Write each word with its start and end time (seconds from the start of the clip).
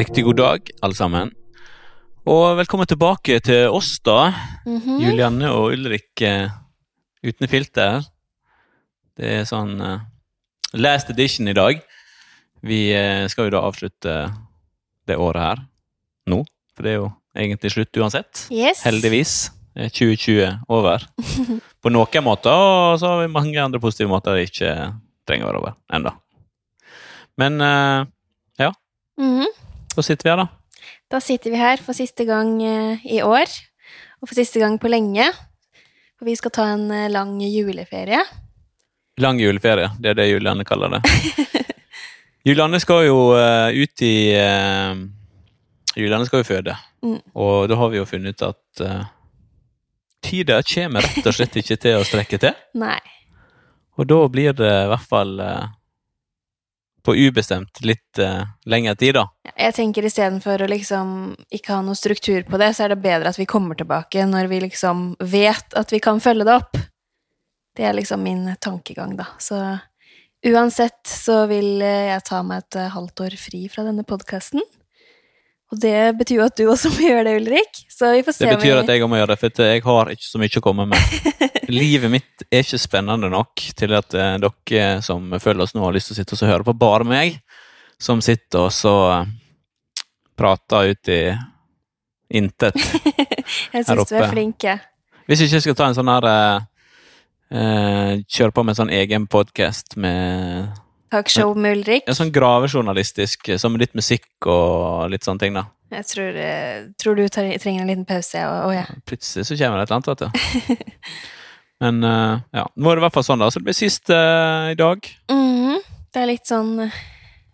Riktig 0.00 0.22
god 0.24 0.36
dag, 0.38 0.68
alle 0.80 0.96
sammen. 0.96 1.30
Og 2.24 2.54
velkommen 2.56 2.88
tilbake 2.88 3.34
til 3.44 3.66
oss, 3.68 3.98
da. 4.00 4.30
Mhm. 4.64 4.94
Julianne 5.02 5.50
og 5.52 5.74
Ulrik 5.74 6.22
eh, 6.24 6.48
uten 7.20 7.48
filter. 7.52 8.06
Det 9.18 9.28
er 9.28 9.44
sånn 9.44 9.74
uh, 9.84 9.98
last 10.72 11.10
edition 11.12 11.50
i 11.52 11.56
dag. 11.58 11.82
Vi 12.64 12.78
uh, 12.96 13.26
skal 13.28 13.50
jo 13.50 13.52
da 13.52 13.60
avslutte 13.68 14.14
det 15.04 15.18
året 15.20 15.44
her 15.44 15.60
nå, 16.32 16.38
for 16.72 16.86
det 16.86 16.94
er 16.94 16.96
jo 17.02 17.10
egentlig 17.36 17.72
slutt 17.74 18.00
uansett. 18.00 18.46
Yes. 18.48 18.80
Heldigvis 18.88 19.34
er 19.76 19.92
2020 19.92 20.64
over. 20.78 21.04
På 21.84 21.92
noen 21.92 22.24
måter, 22.24 22.56
og 22.56 22.96
så 23.02 23.12
har 23.12 23.26
vi 23.26 23.34
mange 23.36 23.60
andre 23.60 23.82
positive 23.84 24.08
måter 24.08 24.38
det 24.38 24.48
ikke 24.48 24.72
trenger 25.28 25.44
å 25.44 25.52
være 25.52 25.60
over 25.60 25.76
ennå. 25.92 26.14
Men 27.44 27.60
eh, 27.68 28.08
Mhm. 29.20 29.46
Så 30.00 30.10
sitter 30.10 30.26
vi 30.26 30.32
her, 30.32 30.42
da. 30.42 30.48
Da 31.12 31.20
sitter 31.20 31.52
vi 31.52 31.60
her 31.60 31.80
for 31.84 31.96
siste 31.96 32.24
gang 32.28 32.54
eh, 32.64 33.02
i 33.04 33.20
år, 33.22 33.50
og 34.20 34.28
for 34.30 34.36
siste 34.38 34.60
gang 34.62 34.78
på 34.80 34.88
lenge. 34.88 35.26
For 36.18 36.28
vi 36.28 36.36
skal 36.36 36.52
ta 36.56 36.66
en 36.74 36.86
eh, 36.94 37.10
lang 37.12 37.36
juleferie. 37.44 38.22
Lang 39.20 39.40
juleferie, 39.40 39.90
det 40.00 40.14
er 40.14 40.20
det 40.22 40.28
Julianne 40.30 40.64
kaller 40.64 40.96
det. 40.96 41.02
Julianne 42.48 42.80
skal 42.80 43.04
jo 43.10 43.18
eh, 43.36 43.76
ut 43.82 44.02
i 44.06 44.14
uh, 44.40 44.96
Julianne 45.98 46.24
skal 46.28 46.40
jo 46.44 46.48
føde, 46.54 46.76
Mm. 47.00 47.16
og 47.32 47.68
da 47.70 47.76
har 47.80 47.88
vi 47.88 47.96
jo 47.96 48.04
funnet 48.04 48.36
ut 48.36 48.42
at 48.44 48.80
uh, 48.84 49.04
tida 50.20 50.58
kommer 50.68 51.00
rett 51.00 51.24
og 51.30 51.32
slett 51.32 51.54
ikke 51.56 51.78
til 51.80 51.96
å 51.96 52.04
strekke 52.04 52.36
til. 52.42 52.52
Nei. 52.76 52.98
Og 53.96 54.04
da 54.08 54.18
blir 54.28 54.52
det 54.56 54.68
i 54.68 54.90
hvert 54.90 55.08
fall 55.08 55.32
eh, 55.40 55.64
på 57.04 57.14
ubestemt 57.16 57.80
litt 57.86 58.20
uh, 58.22 58.44
lengre 58.68 58.94
tid, 58.98 59.16
da. 59.18 59.26
Jeg 59.54 59.76
tenker 59.76 60.06
istedenfor 60.06 60.64
å 60.64 60.70
liksom 60.70 61.12
ikke 61.52 61.74
ha 61.76 61.82
noe 61.86 61.98
struktur 61.98 62.44
på 62.48 62.60
det, 62.60 62.72
så 62.76 62.86
er 62.86 62.94
det 62.94 63.02
bedre 63.04 63.32
at 63.32 63.40
vi 63.40 63.48
kommer 63.50 63.78
tilbake 63.78 64.26
når 64.28 64.50
vi 64.52 64.62
liksom 64.66 65.14
vet 65.20 65.76
at 65.78 65.92
vi 65.94 66.00
kan 66.02 66.22
følge 66.22 66.48
det 66.48 66.56
opp. 66.60 66.80
Det 67.76 67.86
er 67.86 67.96
liksom 67.96 68.22
min 68.24 68.48
tankegang, 68.60 69.14
da. 69.16 69.28
Så 69.38 69.60
uansett 70.46 71.00
så 71.06 71.44
vil 71.50 71.80
eh, 71.84 72.10
jeg 72.10 72.26
ta 72.26 72.42
meg 72.46 72.64
et 72.64 72.80
eh, 72.80 72.92
halvt 72.92 73.24
år 73.26 73.36
fri 73.40 73.66
fra 73.72 73.84
denne 73.86 74.04
podkasten. 74.08 74.64
Og 75.70 75.78
det 75.78 75.98
betyr 76.18 76.40
jo 76.40 76.46
at 76.48 76.56
du 76.58 76.64
også 76.66 76.90
må 76.90 77.04
gjøre 77.04 77.26
det, 77.28 77.34
Ulrik. 77.38 77.82
Så 77.92 78.10
vi 78.16 78.24
får 78.26 78.34
se 78.34 78.46
Det 78.48 78.56
betyr 78.58 78.80
at 78.80 78.90
jeg 78.90 79.06
må 79.06 79.20
gjøre 79.20 79.34
det, 79.34 79.38
for 79.38 79.66
jeg 79.70 79.84
har 79.84 80.10
ikke 80.10 80.26
så 80.26 80.40
mye 80.42 80.58
å 80.58 80.64
komme 80.64 80.86
med. 80.90 81.18
Livet 81.70 82.10
mitt 82.10 82.44
er 82.48 82.64
ikke 82.64 82.80
spennende 82.82 83.30
nok 83.30 83.62
til 83.78 83.94
at 83.94 84.16
eh, 84.18 84.34
dere 84.42 84.88
som 85.06 85.30
følger 85.38 85.62
oss 85.62 85.76
nå, 85.76 85.84
har 85.86 85.94
lyst 85.94 86.10
til 86.10 86.16
å 86.16 86.18
sitte 86.18 86.38
og 86.40 86.50
høre 86.50 86.66
på 86.66 86.74
bare 86.80 87.06
meg, 87.06 87.38
som 88.02 88.22
sitter 88.24 88.66
og 88.66 88.74
så 88.74 88.96
eh, 89.12 89.30
prater 90.40 90.90
ut 90.90 91.12
i 91.14 91.22
intet. 92.40 92.74
Jeg 93.74 93.84
her 93.86 93.86
syns 93.86 94.10
du 94.10 94.18
er 94.18 94.30
flink. 94.30 94.66
Hvis 95.30 95.44
ikke 95.44 95.58
jeg 95.58 95.62
skal 95.62 95.76
ta 95.78 95.86
en 95.90 95.94
sånn 95.94 96.10
her 96.10 96.26
eh, 96.26 96.62
eh, 97.54 98.12
Kjøre 98.26 98.54
på 98.54 98.64
med 98.64 98.74
en 98.74 98.80
sånn 98.82 98.94
egen 98.94 99.26
podkast 99.30 99.94
med 100.00 100.79
Talkshow 101.10 101.56
med 101.58 101.78
Ulrik. 101.78 102.06
en 102.06 102.16
sånn 102.16 102.32
gravejournalistisk, 102.34 103.52
som 103.58 103.74
med 103.74 103.82
litt 103.84 103.96
musikk 103.98 104.46
og 104.46 105.10
litt 105.10 105.26
sånne 105.26 105.42
ting, 105.42 105.56
da. 105.58 105.66
Jeg 105.90 106.06
tror, 106.06 106.36
eh, 106.38 106.82
tror 107.02 107.16
du 107.18 107.24
tar, 107.28 107.48
trenger 107.58 107.82
en 107.82 107.90
liten 107.90 108.06
pause, 108.06 108.38
og, 108.46 108.68
og 108.68 108.74
ja. 108.76 108.84
Plutselig 109.10 109.48
så 109.48 109.56
kommer 109.58 109.80
det 109.80 109.88
et 109.88 109.90
eller 109.90 109.98
annet, 109.98 110.10
vet 110.10 110.76
du. 110.76 110.90
Men 111.82 112.04
eh, 112.04 112.42
ja, 112.60 112.66
nå 112.76 112.90
er 112.90 112.98
det 112.98 113.02
i 113.02 113.06
hvert 113.08 113.16
fall 113.16 113.26
sånn, 113.26 113.42
da. 113.42 113.48
Så 113.50 113.58
det 113.58 113.70
blir 113.70 113.78
siste 113.78 114.14
uh, 114.14 114.70
i 114.70 114.78
dag. 114.78 115.08
Mhm. 115.32 115.80
Det 116.10 116.18
er 116.18 116.26
litt 116.26 116.48
sånn 116.50 116.74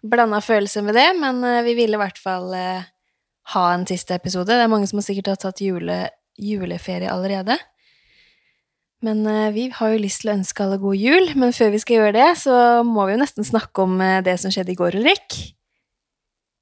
blanda 0.06 0.40
følelser 0.40 0.84
med 0.84 0.96
det, 0.96 1.08
men 1.20 1.42
uh, 1.44 1.60
vi 1.66 1.74
ville 1.76 1.98
i 1.98 2.00
hvert 2.00 2.18
fall 2.20 2.48
uh, 2.56 2.86
ha 3.52 3.64
en 3.74 3.84
siste 3.88 4.16
episode. 4.16 4.48
Det 4.48 4.64
er 4.64 4.72
mange 4.72 4.88
som 4.88 5.00
har 5.00 5.06
sikkert 5.06 5.34
har 5.34 5.40
tatt 5.44 5.60
jule, 5.64 5.98
juleferie 6.40 7.10
allerede. 7.12 7.58
Men 9.04 9.26
eh, 9.28 9.50
vi 9.52 9.66
har 9.74 9.92
jo 9.92 10.00
lyst 10.00 10.22
til 10.22 10.32
å 10.32 10.36
ønske 10.38 10.64
alle 10.64 10.78
god 10.80 10.96
jul, 10.96 11.28
men 11.36 11.52
før 11.52 11.74
vi 11.74 11.82
skal 11.82 11.98
gjøre 11.98 12.14
det, 12.16 12.30
så 12.40 12.56
må 12.86 13.04
vi 13.06 13.16
jo 13.16 13.20
nesten 13.20 13.46
snakke 13.46 13.84
om 13.84 14.00
eh, 14.00 14.22
det 14.24 14.38
som 14.40 14.52
skjedde 14.54 14.72
i 14.72 14.78
går, 14.78 14.96
Ulrik. 15.02 15.36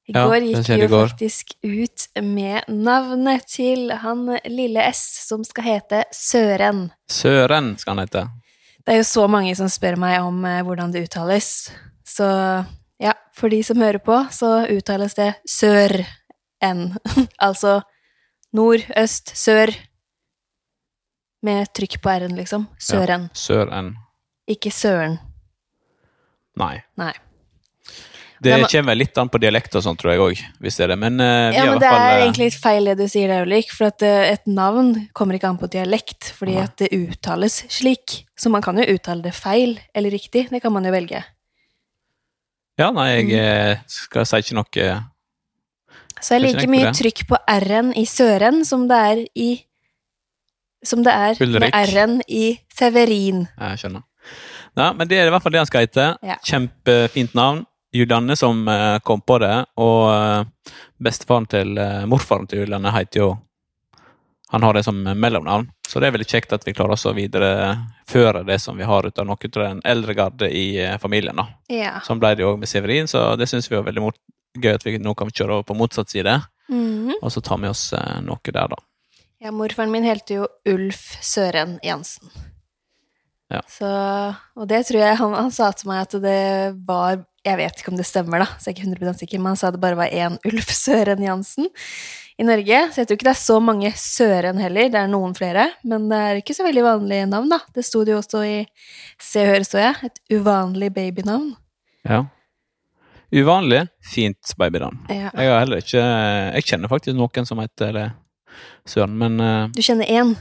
I 0.04 0.12
Ja, 0.12 0.26
går 0.28 0.44
gikk 0.44 0.66
vi 0.68 0.80
jo 0.82 0.88
går. 0.92 1.08
faktisk 1.14 1.54
ut 1.64 2.08
med 2.20 2.66
navnet 2.68 3.46
til 3.48 3.88
han 4.02 4.26
lille 4.44 4.82
S, 4.90 5.00
som 5.30 5.44
skal 5.46 5.64
hete 5.64 6.02
Søren. 6.12 6.90
Søren 7.08 7.72
skal 7.80 7.94
han 7.94 8.04
hete. 8.04 8.26
Det 8.84 8.92
er 8.92 9.00
jo 9.00 9.06
så 9.08 9.24
mange 9.32 9.54
som 9.56 9.70
spør 9.72 9.96
meg 9.96 10.18
om 10.20 10.44
eh, 10.44 10.60
hvordan 10.66 10.92
det 10.92 11.06
uttales. 11.06 11.70
Så 12.04 12.26
ja, 13.00 13.14
for 13.32 13.48
de 13.48 13.62
som 13.64 13.80
hører 13.80 14.02
på, 14.04 14.18
så 14.34 14.66
uttales 14.68 15.16
det 15.16 15.30
sør-n. 15.48 16.84
altså 17.48 17.78
nord, 18.52 18.84
øst, 19.00 19.32
sør. 19.38 19.72
Med 21.44 21.68
trykk 21.76 21.98
på 22.00 22.12
r-en, 22.14 22.34
liksom. 22.38 22.66
Søren. 22.80 23.28
Søren. 23.36 23.92
Ikke 24.48 24.72
søren. 24.72 25.18
Nei. 26.60 26.78
Nei. 27.00 27.12
Det 28.44 28.56
kommer 28.68 28.96
litt 28.98 29.16
an 29.18 29.30
på 29.32 29.38
dialekt 29.40 29.76
og 29.78 29.84
sånn, 29.86 29.96
tror 29.96 30.12
jeg 30.12 30.20
òg, 30.20 30.40
hvis 30.60 30.76
det 30.76 30.84
er 30.84 30.90
det. 30.92 30.96
Men 31.00 31.20
eh, 31.22 31.54
Ja, 31.54 31.64
i 31.64 31.70
men 31.70 31.80
det 31.80 31.88
fall 31.88 32.02
er 32.02 32.16
eh, 32.16 32.22
egentlig 32.26 32.48
litt 32.50 32.58
feil 32.60 32.90
det 32.90 32.96
du 32.98 33.04
sier 33.08 33.30
der, 33.30 33.46
Ulrik. 33.46 33.70
For 33.72 33.88
at 33.88 34.04
uh, 34.04 34.24
et 34.34 34.44
navn 34.50 34.90
kommer 35.16 35.38
ikke 35.38 35.48
an 35.52 35.60
på 35.60 35.70
dialekt, 35.72 36.32
fordi 36.36 36.58
Nei. 36.58 36.66
at 36.66 36.76
det 36.82 36.90
uttales 36.96 37.62
slik. 37.72 38.18
Så 38.36 38.52
man 38.52 38.64
kan 38.64 38.80
jo 38.80 38.84
uttale 38.96 39.24
det 39.24 39.32
feil 39.36 39.78
eller 39.94 40.12
riktig. 40.12 40.48
Det 40.52 40.60
kan 40.64 40.74
man 40.74 40.84
jo 40.84 40.92
velge. 40.92 41.22
Ja, 42.80 42.90
nei, 42.90 43.08
jeg 43.14 43.28
Mm. 43.30 43.84
skal 43.86 44.26
si 44.26 44.36
ikke 44.42 44.56
noe 44.58 44.86
Så 46.20 46.34
det 46.34 46.36
er 46.36 46.44
like 46.44 46.68
mye 46.68 46.90
trykk 46.90 47.26
på 47.28 47.38
R-en 47.48 47.92
i 47.96 48.04
Søren 48.04 48.64
som 48.66 48.88
det 48.88 48.98
er 48.98 49.24
i 49.36 49.50
Som 50.84 51.02
det 51.06 51.12
er 51.12 51.38
Ulrik. 51.40 51.60
med 51.60 51.74
R-en 51.74 52.18
i 52.28 52.58
Severin. 52.78 53.46
Jeg 53.58 53.78
skjønner. 53.82 54.02
Ja, 54.76 54.92
men 54.92 55.06
det 55.08 55.18
er 55.20 55.28
i 55.28 55.30
hvert 55.30 55.42
fall 55.44 55.52
det 55.54 55.60
han 55.62 55.66
skal 55.70 55.84
hete. 55.86 56.06
Ja. 56.22 56.36
Kjempefint 56.44 57.34
navn. 57.34 57.64
Julianne 57.94 58.34
som 58.36 58.66
eh, 58.68 58.98
kom 59.06 59.20
på 59.22 59.36
det, 59.38 59.52
og 59.78 60.08
eh, 60.10 60.72
bestefaren 60.98 61.44
til 61.46 61.76
eh, 61.78 62.00
morfaren 62.10 62.48
til 62.50 62.64
Julianne 62.64 62.90
heter 62.90 63.20
jo 63.20 63.28
Han 64.50 64.62
har 64.66 64.74
det 64.74 64.82
som 64.86 64.98
mellomnavn, 65.02 65.68
så 65.88 66.00
det 66.02 66.08
er 66.08 66.14
veldig 66.14 66.26
kjekt 66.30 66.52
at 66.54 66.66
vi 66.66 66.72
klarer 66.74 66.94
oss 66.94 67.06
å 67.06 67.12
videreføre 67.14 68.42
det 68.46 68.58
som 68.62 68.76
vi 68.78 68.84
har 68.86 69.06
ut 69.06 69.18
av 69.18 69.26
noe 69.26 69.38
av 69.48 69.62
den 69.62 69.80
eldre 69.84 70.14
garde 70.14 70.50
i 70.50 70.66
familien. 71.02 71.36
da. 71.36 71.46
Ja. 71.70 71.94
Sånn 72.06 72.20
ble 72.22 72.34
det 72.34 72.42
jo 72.44 72.52
òg 72.52 72.58
med 72.62 72.68
Severin, 72.70 73.06
så 73.10 73.36
det 73.38 73.48
syns 73.50 73.70
vi 73.70 73.76
var 73.76 73.86
veldig 73.88 74.10
gøy 74.62 74.74
at 74.74 74.84
vi 74.86 74.98
nå 74.98 75.14
kan 75.18 75.30
kjøre 75.30 75.56
over 75.60 75.62
på 75.70 75.74
motsatt 75.78 76.10
side, 76.10 76.40
Mhm. 76.68 77.14
og 77.22 77.30
så 77.32 77.42
tar 77.42 77.58
vi 77.58 77.68
oss 77.68 77.92
noe 78.22 78.38
der, 78.52 78.68
da. 78.68 78.76
Ja, 79.44 79.52
morfaren 79.52 79.92
min 79.92 80.06
helte 80.06 80.40
jo 80.40 80.48
Ulf 80.70 81.04
Søren 81.22 81.76
Jansen. 81.84 82.32
Ja. 83.52 83.60
Så, 83.68 83.88
og 84.56 84.68
det 84.70 84.80
tror 84.88 85.02
jeg 85.02 85.20
han, 85.20 85.34
han 85.36 85.52
sa 85.52 85.68
til 85.76 85.90
meg 85.90 86.06
at 86.06 86.14
det 86.24 86.74
var 86.88 87.20
Jeg 87.44 87.58
vet 87.60 87.76
ikke 87.78 87.92
om 87.92 87.98
det 87.98 88.06
stemmer, 88.08 88.40
da, 88.40 88.46
så 88.56 88.70
jeg 88.70 88.72
er 88.72 88.78
ikke 88.78 89.04
100 89.04 89.18
sikker, 89.20 89.42
men 89.42 89.52
han 89.52 89.58
sa 89.60 89.70
det 89.70 89.82
bare 89.82 89.98
var 90.00 90.08
én 90.08 90.38
Ulf 90.48 90.70
Søren 90.72 91.20
Jansen 91.22 91.68
i 92.40 92.46
Norge. 92.48 92.78
Så 92.88 93.02
jeg 93.02 93.08
tror 93.10 93.18
ikke 93.18 93.28
det 93.28 93.34
er 93.34 93.42
så 93.42 93.58
mange 93.60 93.90
Søren 94.00 94.62
heller, 94.62 94.88
det 94.88 95.02
er 95.02 95.10
noen 95.12 95.36
flere. 95.36 95.66
Men 95.84 96.08
det 96.08 96.22
er 96.22 96.40
ikke 96.40 96.56
så 96.56 96.64
veldig 96.64 96.86
vanlige 96.86 97.28
navn, 97.28 97.52
da. 97.52 97.60
Det 97.76 97.84
sto 97.84 98.00
det 98.00 98.14
jo 98.14 98.22
også 98.22 98.40
i 98.48 98.56
Se 99.20 99.44
og 99.44 99.52
Hør, 99.52 99.68
så 99.68 99.82
jeg. 99.82 100.08
Et 100.08 100.38
uvanlig 100.38 100.88
babynavn. 100.96 101.52
Ja. 102.08 102.24
Uvanlig, 103.34 103.84
fint 104.08 104.56
babynavn. 104.56 105.04
Ja. 105.12 105.28
Jeg 105.36 105.52
har 105.52 105.64
heller 105.66 105.84
ikke 105.84 106.00
Jeg 106.00 106.66
kjenner 106.68 106.92
faktisk 106.92 107.16
noen 107.18 107.48
som 107.48 107.60
heter 107.60 107.92
det, 107.92 108.08
Søren, 108.86 109.14
men 109.18 109.40
uh, 109.40 109.68
Du 109.74 109.80
kjenner 109.82 110.06
én? 110.10 110.34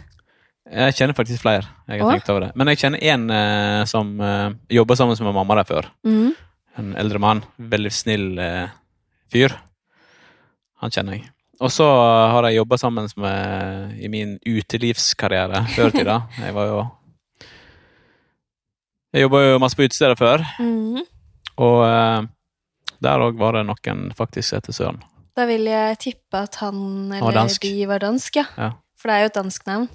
jeg 0.74 0.94
kjenner 0.98 1.13
faktisk 1.18 1.42
flere. 1.44 1.68
Jeg 1.88 2.00
har 2.01 2.07
Åh? 2.07 2.13
tenkt 2.15 2.30
over 2.31 2.45
det. 2.48 2.51
Men 2.56 2.68
jeg 2.71 2.80
kjenner 2.81 3.04
en 3.13 3.25
uh, 3.30 3.83
som 3.89 4.13
uh, 4.21 4.50
jobba 4.71 4.95
sammen 4.95 5.19
med 5.19 5.36
mamma 5.36 5.57
der 5.60 5.68
før. 5.69 5.89
Mm. 6.07 6.31
En 6.80 6.95
eldre 6.98 7.19
mann. 7.21 7.44
Veldig 7.60 7.92
snill 7.94 8.39
eh, 8.42 8.71
fyr. 9.30 9.54
Han 10.81 10.89
kjenner 10.89 11.19
jeg. 11.19 11.27
Og 11.62 11.69
så 11.69 11.86
har 11.86 12.48
jeg 12.48 12.57
jobba 12.57 12.80
sammen 12.81 13.06
med 13.21 14.00
i 14.01 14.10
min 14.10 14.31
utelivskarriere 14.42 15.62
før 15.75 15.92
i 15.92 15.98
tida. 16.00 16.15
Jeg 16.42 16.56
var 16.57 16.71
jo 16.71 16.80
Jeg 19.13 19.27
jobba 19.27 19.44
jo 19.45 19.60
masse 19.62 19.77
på 19.77 19.86
utesteder 19.86 20.18
før, 20.18 20.42
Mm. 20.60 21.04
og 21.62 21.83
eh, 21.86 22.25
der 23.04 23.21
òg 23.27 23.38
var 23.38 23.54
det 23.60 23.65
noen 23.69 24.07
faktisk 24.18 24.56
etter 24.57 24.74
Søren. 24.74 24.98
Da 25.33 25.45
vil 25.50 25.65
jeg 25.65 25.97
tippe 26.01 26.44
at 26.45 26.56
han 26.62 27.12
eller 27.18 27.38
dansk. 27.39 27.62
de 27.65 27.88
var 27.89 28.03
dansk, 28.03 28.35
ja. 28.41 28.45
Ja. 28.57 28.71
For 29.00 29.09
det 29.09 29.15
er 29.15 29.24
jo 29.25 29.31
et 29.31 29.39
dansk 29.39 29.65
navn. 29.69 29.88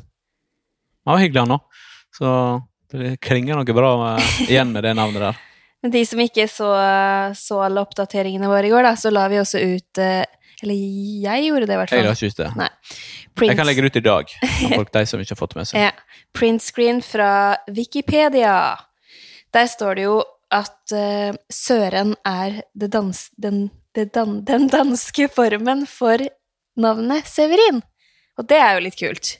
Han 1.06 1.14
var 1.14 1.23
hyggelig, 1.23 1.44
han 1.44 1.55
òg. 1.56 1.85
Så 2.19 2.31
det 2.93 3.12
klinger 3.25 3.56
noe 3.61 3.76
bra 3.76 3.93
med, 4.00 4.32
igjen 4.49 4.73
med 4.75 4.85
det 4.85 4.96
navnet 4.99 5.23
der. 5.23 5.38
Men 5.85 5.93
de 5.94 6.02
som 6.08 6.19
ikke 6.19 6.49
så, 6.50 6.73
så 7.38 7.61
alle 7.62 7.85
oppdateringene 7.85 8.50
våre 8.50 8.67
i 8.67 8.73
går, 8.73 8.82
da, 8.82 8.96
så 8.99 9.12
la 9.14 9.29
vi 9.31 9.38
også 9.38 9.61
ut 9.62 10.00
eh, 10.02 10.25
Eller 10.64 10.75
jeg 11.23 11.44
gjorde 11.46 11.69
det, 11.69 11.76
i 11.76 11.79
hvert 11.79 11.93
Jeg 11.94 12.00
fall. 12.02 12.08
har 12.08 12.19
ikke 12.19 12.32
ut 12.32 12.41
det. 12.43 12.49
Nei. 12.58 12.69
Jeg 13.46 13.56
kan 13.61 13.69
legge 13.69 13.84
det 13.84 13.93
ut 13.93 14.00
i 14.00 14.02
dag, 14.08 14.32
for 14.43 14.75
folk 14.81 14.91
de 14.96 15.05
som 15.06 15.20
ikke 15.23 15.37
har 15.37 15.38
fått 15.38 15.55
med 15.55 15.69
seg. 15.70 15.84
Ja. 15.87 15.93
Printscreen 16.34 16.99
fra 17.06 17.31
Wikipedia. 17.70 18.56
Der 19.55 19.70
står 19.70 20.00
det 20.00 20.08
jo 20.08 20.17
at 20.50 20.96
uh, 20.96 21.37
Søren 21.52 22.17
er 22.26 22.58
det 22.75 22.91
dans, 22.91 23.20
den, 23.38 23.69
dan, 24.06 24.45
den 24.45 24.69
danske 24.71 25.29
formen 25.33 25.87
for 25.91 26.23
navnet 26.79 27.27
Severin. 27.27 27.83
Og 28.39 28.47
det 28.49 28.59
er 28.62 28.77
jo 28.77 28.85
litt 28.87 28.99
kult. 28.99 29.35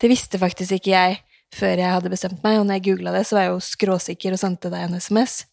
Det 0.00 0.10
visste 0.12 0.40
faktisk 0.40 0.76
ikke 0.76 0.92
jeg 0.92 1.20
før 1.54 1.80
jeg 1.80 1.92
hadde 1.92 2.12
bestemt 2.12 2.44
meg, 2.44 2.60
og 2.60 2.66
når 2.66 2.78
jeg 2.78 2.86
googla 2.90 3.14
det, 3.16 3.24
så 3.26 3.36
var 3.36 3.46
jeg 3.46 3.54
jo 3.54 3.62
skråsikker 3.66 4.36
og 4.36 4.40
sendte 4.40 4.70
deg 4.72 4.86
en 4.86 5.00
SMS. 5.02 5.44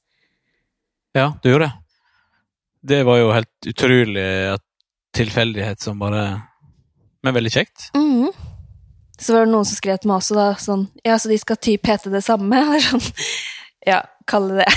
Ja, 1.18 1.32
du 1.42 1.50
gjorde 1.50 1.72
det. 1.72 1.74
Det 2.88 3.00
var 3.08 3.18
jo 3.18 3.32
helt 3.34 3.70
utrolig 3.72 4.28
at 4.54 4.64
tilfeldighet 5.18 5.82
som 5.82 5.98
bare 6.00 6.44
Men 7.26 7.34
veldig 7.34 7.52
kjekt. 7.52 7.90
Mhm. 7.98 8.30
Så 9.20 9.34
var 9.34 9.46
det 9.48 9.52
noen 9.52 9.66
som 9.66 9.76
skrev 9.80 9.98
til 9.98 10.12
meg 10.12 10.20
også, 10.22 10.36
da, 10.38 10.52
sånn 10.62 10.84
Ja, 11.04 11.18
så 11.18 11.32
de 11.32 11.38
skal 11.42 11.58
typ 11.58 11.88
hete 11.90 12.12
det 12.14 12.22
samme? 12.22 12.60
Eller 12.62 12.84
sånn 12.86 13.02
Ja, 13.88 14.04
kalle 14.30 14.62
det 14.62 14.68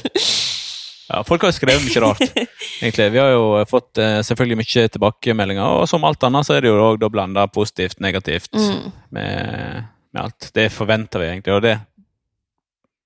Ja, 1.08 1.20
folk 1.26 1.42
har 1.44 1.50
jo 1.52 1.56
skrevet 1.58 1.84
mye 1.84 2.00
rart, 2.00 2.22
egentlig. 2.82 3.10
Vi 3.12 3.20
har 3.20 3.32
jo 3.34 3.64
fått 3.68 4.00
eh, 4.00 4.20
selvfølgelig 4.24 4.56
mye 4.62 4.84
tilbakemeldinger, 4.94 5.80
og 5.80 5.88
som 5.90 6.04
alt 6.08 6.24
annet 6.24 6.48
så 6.48 6.56
er 6.56 6.64
det 6.64 6.70
jo 6.72 6.78
òg 6.80 7.00
da 7.02 7.10
blanda 7.12 7.44
positivt, 7.52 8.00
negativt 8.00 8.54
mm. 8.56 8.86
med, 9.12 9.90
med 10.14 10.22
alt. 10.22 10.48
Det 10.56 10.70
forventer 10.72 11.20
vi 11.20 11.28
egentlig, 11.32 11.58
og 11.58 11.66
det 11.66 11.74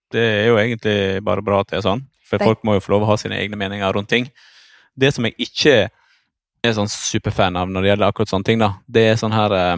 Det 0.09 0.23
er 0.25 0.47
jo 0.49 0.57
egentlig 0.57 1.23
bare 1.25 1.43
bra 1.45 1.59
at 1.61 1.69
det 1.69 1.77
er 1.81 1.85
sånn, 1.85 2.07
for 2.25 2.39
Det- 2.39 2.47
folk 2.47 2.63
må 2.65 2.79
jo 2.79 2.81
få 2.81 2.95
lov 2.95 3.03
å 3.03 3.11
ha 3.11 3.17
sine 3.21 3.37
egne 3.37 3.59
meninger 3.61 3.93
rundt 3.93 4.09
ting. 4.09 4.31
Det 4.97 5.13
som 5.15 5.25
jeg 5.27 5.35
ikke 5.39 5.91
er 6.65 6.73
sånn 6.73 6.89
superfan 6.89 7.57
av 7.57 7.69
når 7.69 7.83
det 7.83 7.91
gjelder 7.91 8.09
akkurat 8.09 8.31
sånne 8.31 8.45
ting, 8.45 8.59
da, 8.59 8.71
det 8.89 9.05
er 9.11 9.19
sånn 9.21 9.35
her 9.37 9.53
eh, 9.53 9.77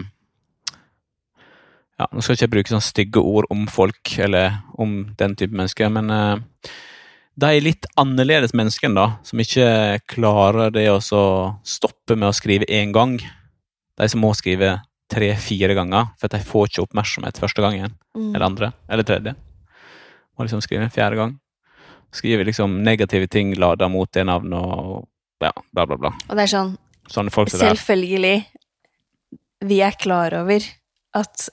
Ja, 2.01 2.07
nå 2.13 2.23
skal 2.23 2.33
jeg 2.37 2.41
ikke 2.41 2.55
bruke 2.55 2.73
sånne 2.73 2.87
stygge 2.87 3.21
ord 3.21 3.45
om 3.51 3.67
folk, 3.69 4.19
eller 4.19 4.63
om 4.79 5.15
den 5.19 5.35
type 5.37 5.53
mennesker, 5.53 5.91
men 5.93 6.09
eh, 6.11 6.71
de 7.41 7.61
litt 7.63 7.87
annerledes 8.01 8.53
menneskene, 8.57 8.95
da, 8.97 9.07
som 9.27 9.41
ikke 9.43 9.67
klarer 10.11 10.73
det 10.75 10.87
å 10.93 10.99
så 11.05 11.23
stoppe 11.67 12.17
med 12.17 12.29
å 12.31 12.37
skrive 12.37 12.69
én 12.69 12.93
gang. 12.95 13.17
De 14.01 14.09
som 14.09 14.23
må 14.23 14.33
skrive 14.37 14.79
tre-fire 15.11 15.75
ganger, 15.75 16.13
for 16.21 16.31
de 16.33 16.39
får 16.47 16.69
ikke 16.71 16.85
oppmerksomhet 16.87 17.41
første 17.43 17.65
gangen, 17.65 17.97
Mm. 18.17 18.35
eller 18.35 18.45
andre, 18.47 18.73
eller 18.91 19.07
tredje. 19.07 19.35
Må 20.39 20.45
liksom 20.47 20.63
skrive 20.63 20.83
en 20.87 20.91
fjerde 20.91 21.17
gang. 21.17 21.33
Skriver 22.13 22.45
liksom 22.45 22.83
negative 22.83 23.29
ting 23.31 23.55
lada 23.55 23.89
mot 23.89 24.11
det 24.13 24.25
navnet 24.27 24.59
og 24.59 25.07
ja, 25.41 25.53
bla, 25.73 25.87
bla, 25.87 25.97
bla. 25.97 26.11
Og 26.29 26.37
det 26.37 26.43
er 26.47 26.55
sånn 26.59 26.77
Sånne 27.11 27.33
folk. 27.35 27.49
Selvfølgelig, 27.51 28.45
vi 29.67 29.81
er 29.83 29.97
klar 29.99 30.35
over 30.39 30.63
at 31.19 31.49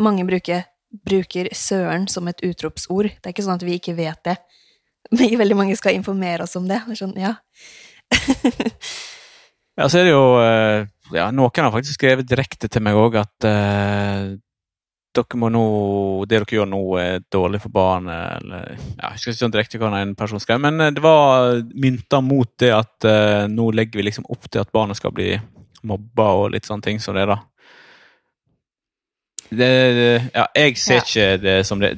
mange 0.00 0.24
bruker, 0.24 0.64
bruker 1.04 1.50
søren 1.52 2.06
som 2.08 2.28
et 2.30 2.40
utropsord. 2.46 3.10
Det 3.20 3.26
er 3.28 3.34
ikke 3.34 3.44
sånn 3.44 3.58
at 3.60 3.66
vi 3.66 3.76
ikke 3.76 3.96
vet 3.98 4.22
det. 4.24 4.38
Veldig 5.42 5.56
mange 5.56 5.76
skal 5.78 5.94
informere 5.96 6.44
oss 6.44 6.56
om 6.60 6.66
det. 6.68 6.82
sånn, 6.98 7.14
ja. 7.20 7.36
Ja, 9.78 9.86
så 9.86 10.00
er 10.00 10.08
det 10.08 10.10
jo 10.10 10.22
eh, 10.42 10.86
ja, 11.14 11.28
Noen 11.30 11.62
har 11.62 11.70
faktisk 11.70 12.00
skrevet 12.00 12.26
direkte 12.26 12.66
til 12.66 12.82
meg 12.82 12.96
òg 12.98 13.14
at 13.20 13.44
eh, 13.46 14.24
dere 15.14 15.38
må 15.38 15.48
nå, 15.54 15.60
det 16.26 16.40
dere 16.40 16.56
gjør 16.56 16.66
nå, 16.66 16.80
er 16.98 17.20
dårlig 17.30 17.60
for 17.62 17.70
barnet. 17.74 18.40
Eller, 18.42 18.72
ja, 18.98 19.12
jeg 19.14 19.20
skal 19.22 19.30
ikke 19.36 19.38
sånn 19.44 19.54
direkte 19.54 19.78
hva 19.78 19.92
en 20.00 20.16
person 20.18 20.42
skrev, 20.42 20.58
men 20.66 20.82
eh, 20.82 20.90
det 20.96 21.04
var 21.04 21.60
mynta 21.78 22.18
mot 22.26 22.50
det 22.58 22.72
at 22.74 23.06
eh, 23.06 23.44
nå 23.54 23.68
legger 23.78 24.00
vi 24.02 24.08
liksom 24.08 24.26
opp 24.34 24.50
til 24.50 24.64
at 24.64 24.74
barnet 24.74 24.98
skal 24.98 25.14
bli 25.14 25.30
mobba 25.86 26.26
og 26.40 26.50
litt 26.56 26.66
sånne 26.66 26.82
ting 26.88 26.98
som 26.98 27.14
det, 27.14 27.28
da. 27.30 27.38
Det, 29.48 29.70
det- 30.00 30.26
ja, 30.34 30.48
jeg 30.58 30.74
ser 30.82 30.98
Ja. 30.98 31.06
ikke 31.06 31.28
det 31.46 31.56
som 31.70 31.78
det 31.80 31.94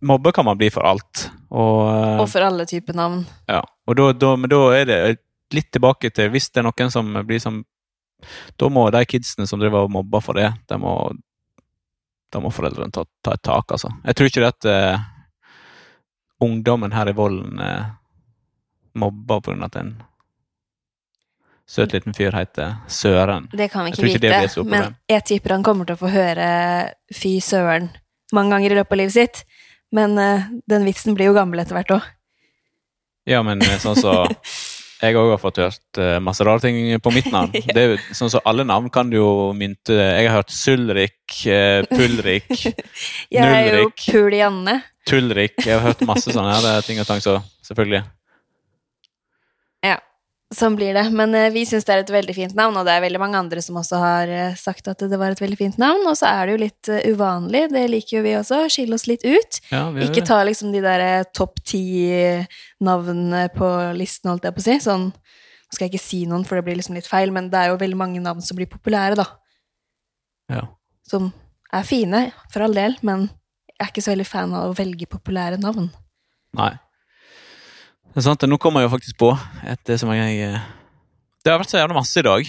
Mobbe 0.00 0.32
kan 0.32 0.44
man 0.44 0.58
bli 0.58 0.70
for 0.72 0.86
alt. 0.86 1.30
Og, 1.50 1.80
eh, 1.90 2.20
Og 2.20 2.28
for 2.30 2.44
alle 2.46 2.66
typer 2.66 2.94
navn. 2.96 3.26
ja, 3.48 3.60
da, 3.96 4.12
da, 4.12 4.36
men 4.36 4.50
da 4.50 4.60
er 4.72 4.84
det 4.86 5.18
litt 5.52 5.72
tilbake 5.72 6.12
til 6.14 6.30
Hvis 6.30 6.50
det 6.50 6.60
er 6.62 6.68
noen 6.68 6.90
som 6.90 7.12
blir 7.26 7.40
som 7.42 7.64
Da 8.56 8.68
må 8.68 8.90
de 8.90 9.04
kidsene 9.04 9.48
som 9.48 9.58
driver 9.58 9.84
og 9.84 9.90
mobber 9.90 10.20
for 10.20 10.34
det, 10.34 10.52
de 10.68 10.76
må, 10.78 11.10
da 12.30 12.40
må 12.40 12.52
foreldrene 12.52 12.92
ta, 12.92 13.04
ta 13.24 13.32
et 13.32 13.42
tak, 13.42 13.72
altså. 13.72 13.88
Jeg 14.04 14.14
tror 14.14 14.28
ikke 14.28 14.42
det 14.44 14.50
at 14.50 14.68
uh, 14.68 15.00
ungdommen 16.44 16.92
her 16.92 17.08
i 17.08 17.14
Vollen 17.16 17.58
uh, 17.58 17.88
mobber 18.94 19.40
pga. 19.40 19.64
at 19.64 19.76
en 19.80 19.94
søt 21.66 21.92
liten 21.92 22.12
fyr 22.14 22.36
heter 22.36 22.76
Søren. 22.88 23.48
Det 23.52 23.70
kan 23.72 23.84
vi 23.84 23.94
ikke 23.94 24.06
ikke 24.06 24.20
vite. 24.20 24.64
Men 24.68 24.96
jeg 25.08 25.24
tipper 25.24 25.56
han 25.56 25.64
kommer 25.64 25.88
til 25.88 25.96
å 25.96 26.02
få 26.02 26.12
høre 26.12 26.50
fy 27.14 27.38
søren 27.40 27.88
mange 28.34 28.54
ganger 28.54 28.74
i 28.74 28.78
løpet 28.78 28.92
av 28.92 29.00
livet 29.00 29.16
sitt. 29.16 29.44
Men 29.94 30.18
eh, 30.18 30.50
den 30.70 30.86
vitsen 30.86 31.16
blir 31.18 31.30
jo 31.30 31.36
gammel 31.36 31.62
etter 31.62 31.78
hvert 31.78 31.94
òg. 31.98 32.10
Ja, 33.28 33.42
men 33.46 33.62
eh, 33.62 33.80
sånn 33.82 33.98
så 33.98 34.22
Jeg 35.00 35.16
òg 35.16 35.30
har 35.32 35.38
fått 35.40 35.56
hørt 35.62 35.98
eh, 36.02 36.18
masse 36.20 36.44
rare 36.44 36.60
ting 36.60 36.76
på 37.00 37.12
mitt 37.14 37.30
navn. 37.32 37.54
Det 37.74 37.80
er 37.80 37.94
jo 37.94 37.98
sånn 38.16 38.32
så 38.32 38.42
Alle 38.48 38.66
navn 38.68 38.90
kan 38.92 39.08
du 39.08 39.16
jo 39.16 39.30
mynte 39.56 39.96
Jeg 39.96 40.28
har 40.28 40.42
hørt 40.42 40.52
Sulrik, 40.52 41.16
Pulrik, 41.88 42.50
Jeg 43.32 43.40
er 43.40 43.70
jo 43.70 43.76
Nullrik. 43.80 44.06
Pulianne. 44.06 44.80
Tullrik. 45.08 45.56
Jeg 45.64 45.78
har 45.78 45.86
hørt 45.88 46.04
masse 46.08 46.32
sånne 46.34 46.76
ting 46.86 47.00
og 47.00 47.08
tang, 47.08 47.22
så 47.24 47.40
selvfølgelig. 47.66 48.04
Sånn 50.50 50.74
blir 50.74 50.96
det. 50.98 51.04
Men 51.14 51.34
eh, 51.38 51.52
vi 51.54 51.62
syns 51.68 51.84
det 51.86 51.94
er 51.94 52.00
et 52.02 52.08
veldig 52.10 52.34
fint 52.34 52.56
navn, 52.58 52.74
og 52.74 52.86
det 52.86 52.96
er 52.96 53.04
veldig 53.04 53.20
mange 53.22 53.38
andre 53.38 53.62
som 53.62 53.76
også 53.78 54.00
har 54.02 54.30
eh, 54.34 54.56
sagt 54.58 54.88
at 54.90 55.04
det 55.06 55.18
var 55.20 55.30
et 55.30 55.42
veldig 55.42 55.58
fint 55.60 55.78
navn. 55.78 56.02
Og 56.10 56.16
så 56.18 56.26
er 56.26 56.48
det 56.48 56.56
jo 56.56 56.62
litt 56.64 56.90
eh, 56.90 57.06
uvanlig, 57.14 57.68
det 57.70 57.84
liker 57.92 58.16
jo 58.16 58.24
vi 58.26 58.32
også, 58.34 58.64
skille 58.74 58.98
oss 58.98 59.06
litt 59.06 59.22
ut. 59.22 59.60
Ja, 59.70 59.84
Ikke 60.02 60.24
ta 60.26 60.40
liksom 60.46 60.74
de 60.74 60.82
der 60.82 61.22
topp 61.38 61.62
ti 61.62 61.84
navnene 62.82 63.44
på 63.54 63.70
listen, 63.94 64.32
holdt 64.32 64.50
jeg 64.50 64.58
på 64.58 64.64
å 64.64 64.66
si. 64.66 64.76
Sånn, 64.82 65.06
nå 65.14 65.76
skal 65.76 65.86
jeg 65.86 65.94
ikke 65.94 66.08
si 66.08 66.24
noen, 66.26 66.42
for 66.48 66.58
det 66.58 66.66
blir 66.66 66.80
liksom 66.80 66.98
litt 66.98 67.10
feil, 67.10 67.30
men 67.34 67.52
det 67.52 67.62
er 67.62 67.70
jo 67.70 67.78
veldig 67.84 68.02
mange 68.02 68.26
navn 68.26 68.42
som 68.42 68.58
blir 68.58 68.70
populære, 68.74 69.20
da. 69.22 69.28
Ja. 70.50 70.66
Som 71.06 71.30
er 71.70 71.86
fine, 71.86 72.26
for 72.50 72.66
all 72.66 72.74
del, 72.74 72.98
men 73.06 73.28
jeg 73.70 73.86
er 73.86 73.94
ikke 73.94 74.02
så 74.02 74.16
veldig 74.16 74.26
fan 74.26 74.58
av 74.58 74.72
å 74.72 74.74
velge 74.76 75.06
populære 75.14 75.62
navn. 75.62 75.92
Nei. 76.58 76.72
Det 78.10 78.18
er 78.18 78.26
sant, 78.26 78.42
nå 78.50 78.58
kommer 78.58 78.82
jeg 78.82 78.88
jo 78.88 78.94
faktisk 78.96 79.18
på 79.22 79.30
et 79.70 79.80
det 79.86 79.96
som 80.02 80.10
jeg 80.10 80.40
eh, 80.42 80.62
Det 81.44 81.52
har 81.52 81.60
vært 81.62 81.70
så 81.70 81.78
jævla 81.78 81.94
masse 81.94 82.18
i 82.18 82.26
dag. 82.26 82.48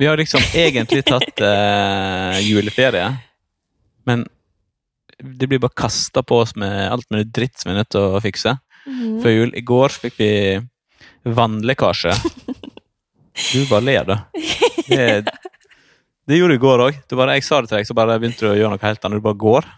Vi 0.00 0.08
har 0.08 0.16
liksom 0.16 0.44
egentlig 0.64 1.02
tatt 1.04 1.42
eh, 1.44 2.38
juleferie, 2.46 3.10
men 4.08 4.24
det 5.20 5.50
blir 5.50 5.60
bare 5.60 5.76
kasta 5.76 6.22
på 6.24 6.38
oss 6.40 6.54
med 6.56 6.72
alt 6.88 7.04
mulig 7.12 7.26
dritt 7.28 7.60
som 7.60 7.68
vi 7.68 7.74
er 7.74 7.82
nødt 7.82 7.92
til 7.92 8.06
å 8.16 8.22
fikse. 8.24 8.54
Før 9.20 9.34
jul. 9.34 9.50
I 9.52 9.62
går 9.68 9.92
fikk 9.92 10.16
vi 10.20 10.32
vannlekkasje. 11.28 12.16
Du 13.40 13.62
bare 13.70 13.84
ler, 13.86 14.04
da. 14.04 14.16
Det, 14.90 15.04
det 16.28 16.36
gjorde 16.36 16.56
du 16.56 16.58
i 16.58 16.60
går 16.60 16.82
òg. 16.84 16.96
Jeg 17.08 17.44
sa 17.46 17.60
det 17.62 17.70
til 17.70 17.76
deg, 17.78 17.86
så 17.88 17.94
bare 17.96 18.16
begynte 18.20 18.42
du 18.42 18.48
å 18.50 18.56
gjøre 18.58 18.72
noe 18.74 18.82
helt 18.82 19.04
annet. 19.06 19.20
Du 19.20 19.24
bare 19.24 19.38
går. 19.40 19.68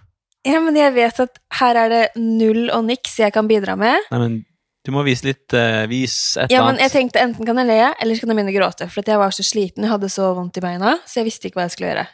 Ja, 0.47 0.59
men 0.63 0.75
jeg 0.79 0.95
vet 0.97 1.21
at 1.23 1.39
her 1.61 1.79
er 1.85 1.93
det 1.93 2.03
null 2.19 2.67
og 2.75 2.87
niks 2.89 3.15
jeg 3.21 3.35
kan 3.35 3.47
bidra 3.51 3.77
med. 3.79 4.09
Nei, 4.11 4.19
men 4.19 4.41
du 4.83 4.91
må 4.91 5.05
vise 5.07 5.29
litt 5.29 5.55
uh, 5.55 5.85
Vis 5.87 6.35
et 6.35 6.51
Ja, 6.51 6.65
eller 6.65 6.73
men 6.73 6.83
jeg 6.83 6.91
tenkte 6.97 7.23
enten 7.23 7.47
kan 7.47 7.61
jeg 7.63 7.69
le, 7.69 7.79
eller 8.03 8.19
så 8.19 8.25
kan 8.25 8.33
jeg 8.33 8.41
begynne 8.41 8.55
å 8.55 8.57
gråte. 8.57 8.89
For 8.91 9.07
jeg 9.07 9.21
var 9.23 9.37
så 9.37 9.47
sliten, 9.47 9.87
jeg 9.87 9.93
hadde 9.93 10.11
så 10.11 10.33
vondt 10.35 10.59
i 10.59 10.65
beina, 10.65 10.97
så 11.07 11.21
jeg 11.21 11.29
visste 11.31 11.49
ikke 11.49 11.61
hva 11.61 11.69
jeg 11.69 11.77
skulle 11.77 11.93
gjøre. 11.93 12.07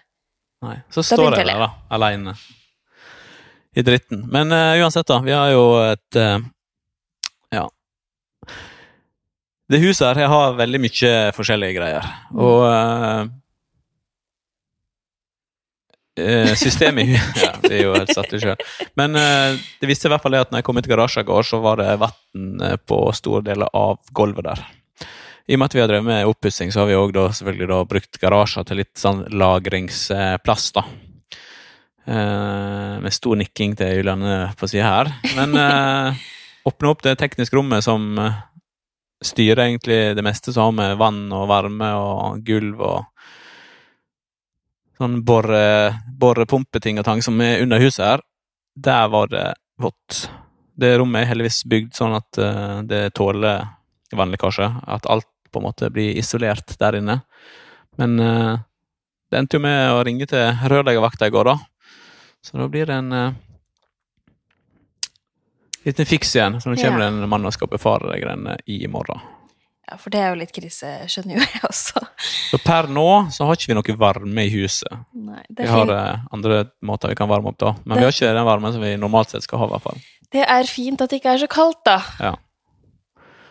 Nei, 0.66 0.76
så 0.92 1.00
Da 1.00 1.06
står 1.08 1.38
jeg 1.38 1.48
der, 1.48 1.62
da, 1.64 1.70
aleine. 1.96 2.36
I 3.78 3.84
dritten. 3.86 4.26
Men 4.32 4.52
uh, 4.52 4.76
uansett, 4.82 5.08
da. 5.08 5.20
Vi 5.24 5.32
har 5.32 5.54
jo 5.54 5.64
et 5.86 6.20
uh, 6.20 6.38
Ja. 7.54 7.64
Det 9.68 9.80
huset 9.82 10.06
her 10.06 10.22
jeg 10.24 10.32
har 10.32 10.56
veldig 10.56 10.80
mye 10.80 11.16
forskjellige 11.36 11.76
greier. 11.76 12.04
Og 12.32 12.62
eh, 12.64 13.08
eh, 13.08 13.32
Systemet 16.58 17.04
i 17.08 17.14
hu- 17.16 17.34
Ja, 17.44 17.52
det 17.62 17.72
er 17.78 17.84
jo 17.86 17.94
helt 17.96 18.12
satt 18.14 18.32
i 18.34 18.40
sjø. 18.42 18.54
Men 18.98 19.16
eh, 19.18 19.58
det 19.80 19.90
viste 19.90 20.08
i 20.08 20.12
hvert 20.12 20.24
fall 20.24 20.36
at 20.40 20.50
når 20.52 20.60
jeg 20.62 20.66
kom 20.68 20.80
ut 20.80 20.88
i 20.88 20.92
garasjen 20.92 21.24
i 21.24 21.28
går, 21.30 21.46
så 21.48 21.60
var 21.64 21.80
det 21.80 21.94
vann 22.02 22.64
på 22.88 23.00
store 23.16 23.44
deler 23.46 23.70
av 23.76 23.98
gulvet 24.16 24.48
der. 24.50 24.64
I 25.48 25.56
og 25.56 25.62
med 25.62 25.70
at 25.70 25.74
vi 25.78 25.80
har 25.80 25.88
drevet 25.88 26.04
med 26.04 26.28
oppussing, 26.28 26.68
så 26.74 26.82
har 26.82 26.90
vi 26.90 26.96
òg 26.98 27.14
selvfølgelig 27.16 27.68
da 27.70 27.76
brukt 27.88 28.18
garasjer 28.20 28.66
til 28.68 28.82
litt 28.82 28.92
sånn 29.00 29.22
lagringsplass, 29.32 30.66
da. 30.76 30.82
Eh, 32.08 32.94
med 33.04 33.12
stor 33.12 33.36
nikking 33.36 33.74
til 33.76 33.98
Julianne 34.00 34.50
på 34.60 34.68
sida 34.70 34.84
her. 34.88 35.10
Men 35.36 35.56
eh, 35.60 36.20
åpne 36.68 36.92
opp 36.92 37.02
det 37.04 37.16
tekniske 37.20 37.56
rommet 37.56 37.84
som 37.84 38.06
eh, 38.22 38.38
styrer 39.24 39.64
egentlig 39.66 39.98
det 40.16 40.24
meste 40.24 40.52
som 40.54 40.70
har 40.70 40.76
med 40.78 41.00
vann 41.00 41.24
og 41.36 41.48
varme 41.50 41.90
og 42.00 42.40
gulv 42.46 42.80
og 42.80 43.04
sånn 44.98 45.20
borre, 45.26 45.94
borrepumpeting 46.18 46.98
og 47.00 47.06
tang 47.06 47.22
som 47.24 47.38
er 47.44 47.62
under 47.62 47.82
huset 47.82 48.04
her. 48.04 48.24
Der 48.78 49.08
var 49.12 49.30
det 49.32 49.46
vått. 49.78 50.28
Det 50.78 50.92
rommet 50.98 51.24
er 51.24 51.32
heldigvis 51.32 51.64
bygd 51.70 51.96
sånn 51.98 52.16
at 52.18 52.38
eh, 52.42 52.78
det 52.86 53.02
tåler 53.18 53.64
vannlekkasje. 54.14 54.68
At 54.86 55.06
alt 55.10 55.28
på 55.52 55.60
en 55.60 55.68
måte 55.70 55.90
blir 55.90 56.18
isolert 56.18 56.74
der 56.80 56.98
inne. 57.00 57.20
Men 57.98 58.18
eh, 58.22 58.54
det 59.30 59.40
endte 59.40 59.58
jo 59.58 59.64
med 59.64 59.92
å 59.92 60.04
ringe 60.06 60.28
til 60.28 60.54
rørleggervakta 60.70 61.28
i 61.28 61.34
går, 61.34 61.50
da. 61.50 61.58
Så 62.44 62.56
da 62.60 62.68
blir 62.70 62.86
det 62.88 62.94
en 62.94 63.12
uh, 63.12 63.44
Liten 65.84 66.06
fiks 66.06 66.34
igjen, 66.36 66.60
så 66.60 66.70
nå 66.70 66.76
kommer 66.76 67.02
Ja. 67.02 67.10
det 67.10 67.22
en 67.22 67.28
mann 67.28 67.46
og 67.46 67.52
skal 67.54 67.68
befare 67.70 68.10
de 68.10 68.20
greiene 68.20 68.56
i 68.66 68.86
morgen. 68.90 69.20
Ja, 69.88 69.96
for 69.96 70.12
det 70.12 70.20
er 70.20 70.28
jo 70.34 70.38
litt 70.42 70.50
krise, 70.52 70.88
skjønner 71.08 71.38
jo 71.38 71.44
jeg 71.46 71.62
også. 71.64 72.02
Så 72.50 72.58
per 72.60 72.88
nå 72.92 73.06
så 73.32 73.46
har 73.48 73.56
ikke 73.56 73.70
vi 73.70 73.76
noe 73.78 73.94
varme 74.00 74.42
i 74.44 74.50
huset. 74.52 74.98
Nei, 75.16 75.40
det 75.48 75.64
Vi 75.64 75.70
har 75.72 75.92
eh, 75.94 76.26
andre 76.36 76.58
måter 76.84 77.08
vi 77.08 77.16
kan 77.16 77.30
varme 77.30 77.48
opp 77.54 77.58
da, 77.62 77.70
men 77.84 77.96
Det- 77.96 78.02
vi 78.02 78.04
har 78.04 78.12
ikke 78.12 78.34
den 78.36 78.44
varmen 78.50 78.72
som 78.74 78.82
vi 78.84 78.96
normalt 79.00 79.30
sett 79.32 79.42
skal 79.46 79.58
ha. 79.62 79.66
i 79.66 79.72
hvert 79.72 79.82
fall. 79.86 79.98
det 80.30 80.44
er 80.44 80.64
fint 80.68 81.00
at 81.00 81.08
det 81.08 81.22
ikke 81.22 81.32
er 81.32 81.38
så 81.40 81.48
kaldt, 81.48 81.80
da. 81.88 82.02
Ja. 82.20 82.34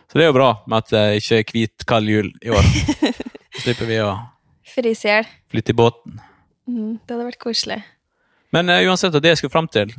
Så 0.07 0.13
det 0.19 0.23
er 0.27 0.29
jo 0.29 0.37
bra 0.37 0.51
med 0.67 0.77
at 0.77 0.89
det 0.93 1.05
ikke 1.23 1.39
er 1.39 1.43
hvit, 1.51 1.85
kald 1.89 2.07
jul 2.07 2.29
i 2.45 2.49
år. 2.53 2.63
Så 3.57 3.63
slipper 3.65 3.89
vi 3.89 3.97
å 4.05 4.11
Fryse 4.67 5.07
i 5.07 5.09
hjel. 5.09 5.25
flytte 5.49 5.73
i 5.73 5.73
båten. 5.73 6.19
Mm, 6.69 6.99
det 7.01 7.15
hadde 7.15 7.25
vært 7.31 7.39
koselig. 7.41 7.79
Men 8.53 8.69
uh, 8.69 8.77
uansett, 8.85 9.15
og 9.15 9.21
det 9.23 9.33
jeg 9.33 9.37
skulle 9.41 9.51
fram 9.57 9.67
til, 9.67 9.89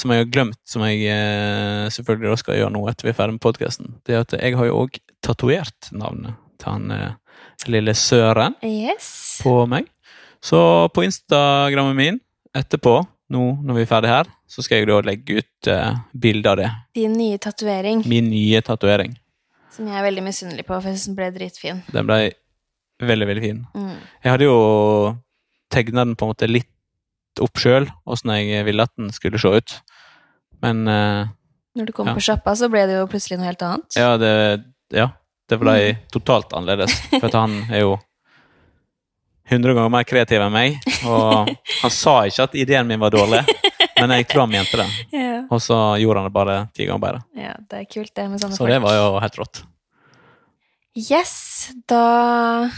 som 0.00 0.10
jeg 0.14 0.22
har 0.24 0.30
glemt, 0.32 0.58
som 0.68 0.82
jeg 0.86 1.02
eh, 1.12 1.86
selvfølgelig 1.92 2.30
også 2.32 2.44
skal 2.46 2.58
gjøre 2.62 2.72
nå 2.74 2.84
etter 2.90 3.06
vi 3.08 3.12
er 3.12 3.18
ferdig 3.18 3.36
med 3.36 3.42
podkasten, 3.44 3.90
det 4.06 4.14
er 4.16 4.22
at 4.24 4.32
jeg 4.38 4.56
har 4.56 4.68
jo 4.70 4.78
òg 4.86 4.96
tatovert 5.24 5.90
navnet 5.92 6.36
til 6.62 6.70
han 6.72 6.90
eh, 6.94 7.12
lille 7.68 7.92
Søren 7.98 8.54
Yes. 8.64 9.40
på 9.42 9.66
meg. 9.68 9.88
Så 10.44 10.58
på 10.94 11.02
Instagrammen 11.04 11.96
min 11.98 12.20
etterpå, 12.56 13.00
nå 13.34 13.42
når 13.66 13.74
vi 13.80 13.84
er 13.84 13.90
ferdig 13.90 14.10
her, 14.12 14.28
så 14.46 14.62
skal 14.62 14.78
jeg 14.84 14.86
da 14.88 15.00
legge 15.02 15.40
ut 15.40 15.68
uh, 15.72 15.96
bilde 16.14 16.46
av 16.52 16.60
det. 16.60 16.68
Din 16.94 17.16
nye 17.18 17.38
tatovering, 17.42 18.04
Min 18.06 18.28
nye 18.30 18.60
tatovering. 18.62 19.16
som 19.74 19.88
jeg 19.90 19.98
er 19.98 20.04
veldig 20.06 20.22
misunnelig 20.22 20.64
på, 20.68 20.76
for 20.78 20.86
jeg 20.88 21.00
syns 21.00 21.08
den 21.10 21.16
ble 21.18 21.26
dritfin. 21.34 21.80
Den 21.92 22.06
ble 22.06 22.20
veldig, 23.02 23.26
veldig 23.32 23.42
fin. 23.42 23.58
Mm. 23.74 23.96
Jeg 24.22 24.30
hadde 24.32 24.46
jo 24.46 24.60
tegna 25.74 26.04
den 26.06 26.14
på 26.16 26.24
en 26.28 26.30
måte 26.32 26.48
litt 26.48 26.70
opp 27.44 27.58
sjøl, 27.60 27.88
åssen 28.06 28.32
jeg 28.36 28.64
ville 28.66 28.82
at 28.86 28.92
den 28.98 29.10
skulle 29.14 29.38
se 29.42 29.48
ut. 29.60 29.76
Men 30.64 30.86
uh, 30.88 31.28
Når 31.76 31.86
du 31.90 31.92
kom 31.92 32.08
Ja. 32.08 32.14
på 32.16 32.24
sjappa, 32.24 32.54
så 32.56 32.68
ble 32.72 32.86
det 32.88 32.96
jo 33.00 33.06
plutselig 33.12 33.38
noe 33.40 33.50
helt 33.50 33.62
annet. 33.62 33.96
ja, 33.98 34.16
det, 34.20 34.32
ja, 34.96 35.10
det 35.50 35.58
ble 35.60 35.76
totalt 36.14 36.52
annerledes. 36.56 36.94
For 37.20 37.28
at 37.28 37.36
han 37.38 37.58
er 37.70 37.84
jo 37.84 37.96
100 39.48 39.74
ganger 39.76 39.92
mer 39.94 40.02
kreativ 40.08 40.42
enn 40.42 40.52
meg. 40.54 40.78
Og 41.06 41.52
han 41.82 41.92
sa 41.94 42.16
ikke 42.26 42.48
at 42.48 42.56
ideen 42.58 42.88
min 42.88 42.98
var 43.02 43.12
dårlig, 43.14 43.44
men 44.00 44.10
jeg 44.16 44.26
tror 44.32 44.46
han 44.46 44.54
mente 44.56 44.80
det. 44.82 44.88
Ja. 45.22 45.44
Og 45.52 45.60
så 45.62 45.76
gjorde 46.00 46.18
han 46.24 46.26
det 46.26 46.34
bare 46.34 46.54
ti 46.74 46.86
ganger 46.88 46.98
bedre. 47.04 47.20
ja, 47.38 47.52
det 47.70 47.78
er 47.84 47.86
kult, 47.92 48.10
det 48.16 48.24
med 48.32 48.40
sånne 48.42 48.56
folk. 48.56 48.66
Så 48.66 48.72
det 48.72 48.80
var 48.82 48.94
jo 48.96 49.04
helt 49.22 49.36
rått. 49.38 49.60
Yes, 50.96 51.34
da 51.86 52.70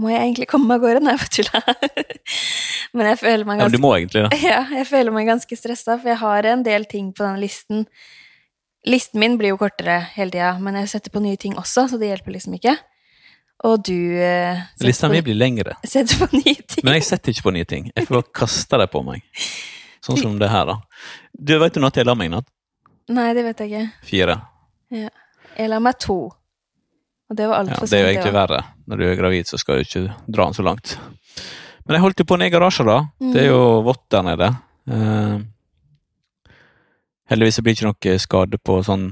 må 0.00 0.10
jeg 0.12 0.20
egentlig 0.22 0.48
komme 0.50 0.70
meg 0.70 0.80
av 0.80 0.86
gårde. 0.86 1.02
Nei, 1.04 1.16
jeg 1.18 1.30
tulla. 1.36 1.60
Men 2.96 3.10
jeg 3.12 3.20
føler 3.20 3.44
meg 3.46 3.60
Ja, 3.60 3.66
men 3.66 3.70
du 3.70 3.76
ganske 3.76 3.82
må 3.84 3.90
egentlig 3.98 4.22
det. 4.24 4.38
Ja, 4.42 4.60
jeg 4.74 4.86
føler 4.88 5.14
meg 5.14 5.28
ganske 5.28 5.58
stressa, 5.58 5.94
for 6.00 6.10
jeg 6.10 6.18
har 6.22 6.48
en 6.50 6.64
del 6.66 6.86
ting 6.90 7.12
på 7.14 7.22
den 7.22 7.36
listen. 7.42 7.84
Listen 8.88 9.20
min 9.20 9.36
blir 9.38 9.52
jo 9.52 9.58
kortere 9.60 9.98
hele 10.16 10.32
tida, 10.32 10.54
men 10.58 10.78
jeg 10.80 10.88
setter 10.94 11.12
på 11.12 11.20
nye 11.22 11.36
ting 11.38 11.52
også, 11.60 11.84
så 11.90 11.98
det 12.00 12.08
hjelper 12.08 12.34
liksom 12.34 12.56
ikke. 12.56 12.74
Og 13.68 13.82
du 13.84 13.92
eh, 14.24 14.62
Lista 14.80 15.10
mi 15.12 15.20
blir 15.22 15.36
lengre. 15.36 15.76
setter 15.84 16.22
på 16.22 16.30
nye 16.38 16.56
ting. 16.56 16.82
Men 16.86 16.96
jeg 16.96 17.06
setter 17.10 17.34
ikke 17.34 17.46
på 17.50 17.54
nye 17.58 17.68
ting. 17.68 17.90
Jeg 17.92 18.08
får 18.08 18.16
bare 18.16 18.30
kaste 18.40 18.80
det 18.80 18.88
på 18.94 19.04
meg. 19.06 19.22
Sånn 20.00 20.16
som 20.16 20.38
det 20.40 20.48
her, 20.48 20.64
da. 20.72 20.78
Du 21.30 21.58
vet 21.60 21.76
jo 21.76 21.84
når 21.84 22.00
jeg 22.00 22.08
la 22.08 22.16
meg 22.16 22.30
i 22.30 22.34
natt? 22.38 22.48
Nei, 23.12 23.30
det 23.36 23.44
vet 23.44 23.60
jeg 23.60 23.70
ikke. 23.70 24.06
Fire. 24.08 24.38
Jeg 24.96 25.68
la 25.70 25.80
meg 25.82 25.98
to. 26.00 26.22
Og 27.30 27.36
det 27.38 27.46
var 27.46 27.60
Ja, 27.60 27.66
altfor 27.66 27.86
det 27.86 27.98
er 27.98 28.06
jo 28.06 28.12
egentlig 28.14 28.34
verre. 28.34 28.62
Når 28.90 28.98
du 28.98 29.06
er 29.06 29.18
gravid, 29.18 29.46
så 29.46 29.58
skal 29.60 29.78
du 29.78 29.86
ikke 29.86 30.08
dra 30.26 30.48
den 30.48 30.56
så 30.56 30.64
langt. 30.66 30.96
Men 31.86 31.96
jeg 31.96 32.02
holdt 32.02 32.20
jo 32.22 32.26
på 32.26 32.36
ned 32.40 32.50
i 32.50 32.54
garasjen, 32.54 32.88
da. 32.90 32.98
Det 33.32 33.44
er 33.44 33.48
jo 33.52 33.62
vått 33.86 34.02
der 34.10 34.24
nede. 34.26 34.48
Uh, 34.90 35.38
heldigvis 37.30 37.60
så 37.60 37.62
blir 37.62 37.76
det 37.76 37.78
ikke 37.78 37.90
noe 37.90 38.22
skade 38.22 38.58
på 38.58 38.80
sånn 38.82 39.10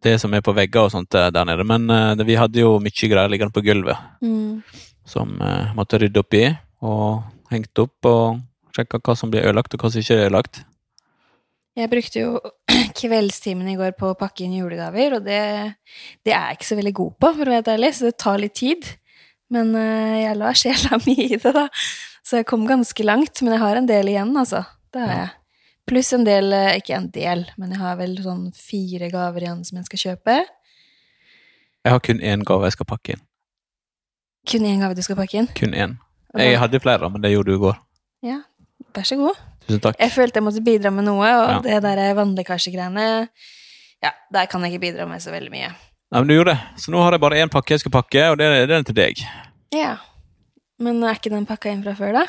Det 0.00 0.14
som 0.18 0.32
er 0.34 0.40
på 0.40 0.54
vegger 0.56 0.88
og 0.88 0.92
sånt 0.94 1.14
eh, 1.14 1.28
der 1.28 1.44
nede. 1.44 1.64
Men 1.68 1.84
uh, 1.92 2.14
det, 2.16 2.24
vi 2.26 2.38
hadde 2.40 2.62
jo 2.62 2.78
mye 2.80 3.10
greier 3.12 3.30
liggende 3.30 3.54
på 3.54 3.62
gulvet 3.62 3.98
Mm. 4.24 4.62
som 5.04 5.34
uh, 5.42 5.74
måtte 5.76 6.00
rydde 6.00 6.22
opp 6.22 6.34
i. 6.34 6.46
Og 6.80 7.20
hengt 7.52 7.82
opp 7.82 8.08
og 8.08 8.40
sjekka 8.74 8.98
hva 9.04 9.16
som 9.18 9.30
blir 9.30 9.44
ødelagt, 9.44 9.74
og 9.74 9.82
hva 9.82 9.90
som 9.92 10.00
ikke 10.00 10.16
er 10.16 10.26
ødelagt. 10.26 10.62
Jeg 11.76 11.90
brukte 11.90 12.22
jo 12.22 12.40
kveldstimen 12.96 13.68
i 13.72 13.76
går 13.78 13.94
på 13.98 14.10
å 14.10 14.18
pakke 14.18 14.44
inn 14.44 14.56
julegaver, 14.58 15.18
og 15.18 15.26
det, 15.26 15.40
det 16.26 16.32
er 16.34 16.50
jeg 16.50 16.60
ikke 16.60 16.68
så 16.70 16.78
veldig 16.78 16.94
god 17.00 17.16
på, 17.22 17.32
for 17.38 17.48
å 17.48 17.54
være 17.56 17.76
ærlig, 17.76 17.92
så 17.96 18.08
det 18.08 18.16
tar 18.22 18.40
litt 18.42 18.56
tid. 18.60 18.88
Men 19.50 19.74
eh, 19.78 20.20
jeg 20.24 20.38
la 20.38 20.52
sjela 20.56 21.00
mi 21.06 21.16
i 21.26 21.36
det, 21.36 21.52
da. 21.56 21.66
Så 22.26 22.40
jeg 22.40 22.48
kom 22.50 22.66
ganske 22.68 23.06
langt. 23.06 23.42
Men 23.42 23.56
jeg 23.56 23.62
har 23.64 23.80
en 23.80 23.90
del 23.90 24.12
igjen, 24.12 24.32
altså. 24.38 24.62
Det 24.94 25.02
har 25.02 25.16
jeg. 25.16 25.32
Pluss 25.90 26.12
en 26.14 26.26
del 26.26 26.52
eh, 26.54 26.76
Ikke 26.78 26.94
en 26.94 27.08
del, 27.10 27.48
men 27.58 27.72
jeg 27.74 27.80
har 27.82 27.96
vel 27.98 28.14
sånn 28.22 28.44
fire 28.54 29.08
gaver 29.10 29.46
igjen 29.46 29.64
som 29.66 29.80
jeg 29.80 29.88
skal 29.88 30.02
kjøpe. 30.04 30.36
Jeg 31.80 31.96
har 31.96 32.02
kun 32.04 32.22
én 32.22 32.44
gave 32.46 32.68
jeg 32.68 32.76
skal 32.76 32.90
pakke 32.92 33.16
inn. 33.16 33.24
Kun 34.50 34.66
én 34.68 34.84
gave 34.84 34.96
du 34.96 35.02
skal 35.04 35.18
pakke 35.18 35.40
inn. 35.40 35.50
Kun 35.56 35.74
én. 35.74 35.96
Jeg 36.38 36.60
hadde 36.62 36.78
flere, 36.82 37.10
men 37.10 37.24
det 37.24 37.32
gjorde 37.32 37.50
du 37.50 37.58
i 37.58 37.62
går. 37.64 37.80
Ja, 38.22 38.42
vær 38.94 39.08
så 39.08 39.18
god. 39.18 39.40
Tusen 39.70 39.82
takk. 39.84 39.98
Jeg 40.02 40.10
følte 40.10 40.40
jeg 40.40 40.46
måtte 40.48 40.62
bidra 40.66 40.90
med 40.90 41.06
noe, 41.06 41.30
og 41.30 41.48
Ja. 41.50 41.60
det 41.62 41.80
der 41.86 42.14
vannlekkasjegreiene 42.18 43.06
Ja, 44.02 44.10
der 44.32 44.46
kan 44.50 44.62
jeg 44.64 44.72
ikke 44.74 44.80
bidra 44.88 45.06
med 45.06 45.20
så 45.22 45.30
veldig 45.30 45.50
mye. 45.52 45.70
Nei, 46.10 46.20
men 46.20 46.26
du 46.26 46.34
gjorde 46.34 46.54
det. 46.56 46.80
Så 46.82 46.90
nå 46.90 47.02
har 47.04 47.12
jeg 47.12 47.20
bare 47.20 47.36
én 47.38 47.50
pakke 47.52 47.74
jeg 47.76 47.80
skal 47.84 47.92
pakke, 47.92 48.22
og 48.32 48.38
det 48.40 48.46
er 48.48 48.66
den 48.66 48.84
til 48.88 48.94
deg. 48.96 49.20
Ja. 49.76 49.96
Men 50.80 51.02
er 51.04 51.14
ikke 51.14 51.30
den 51.30 51.44
pakka 51.46 51.70
inn 51.70 51.82
fra 51.84 51.92
før, 51.94 52.12
da? 52.16 52.22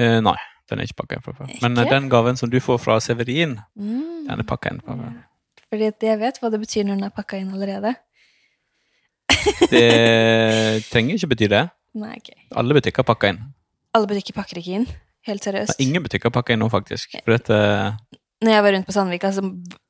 Eh, 0.00 0.18
nei, 0.24 0.34
den 0.70 0.80
er 0.80 0.88
ikke 0.88 0.96
pakka 1.02 1.18
inn 1.18 1.22
fra 1.26 1.34
før. 1.36 1.52
Men 1.62 1.76
eh, 1.78 1.84
den 1.92 2.08
gaven 2.08 2.36
som 2.40 2.48
du 2.50 2.58
får 2.58 2.80
fra 2.80 2.98
Severin, 3.04 3.58
Mm. 3.76 4.26
den 4.26 4.40
er 4.40 4.48
pakka 4.48 4.72
inn 4.72 4.80
fra 4.80 4.96
før. 4.96 5.12
Fordi 5.68 5.92
jeg 6.08 6.18
vet 6.18 6.40
hva 6.40 6.50
det 6.50 6.60
betyr 6.64 6.84
når 6.88 6.96
den 6.96 7.04
er 7.04 7.10
pakka 7.10 7.36
inn 7.38 7.52
allerede. 7.52 7.94
Det 9.70 10.84
trenger 10.90 11.14
ikke 11.18 11.28
bety 11.34 11.48
det. 11.52 11.68
Nei, 11.94 12.14
okay. 12.16 12.40
Alle 12.56 12.74
butikker 12.74 13.04
pakker 13.04 13.28
inn. 13.34 13.42
Alle 13.94 14.08
butikker 14.08 14.34
pakker 14.36 14.60
ikke 14.60 14.74
inn. 14.80 14.88
Helt 15.28 15.44
seriøst. 15.44 15.78
ingen 15.84 16.04
butikker 16.04 16.32
pakker 16.34 16.56
inn 16.56 16.62
nå, 16.64 16.70
faktisk. 16.72 17.18
For 17.20 17.36
dette 17.36 17.58
Når 18.44 18.54
jeg 18.54 18.64
var 18.64 18.74
rundt 18.76 18.88
på 18.88 18.94
Sandvika, 18.96 19.30
så 19.34 19.44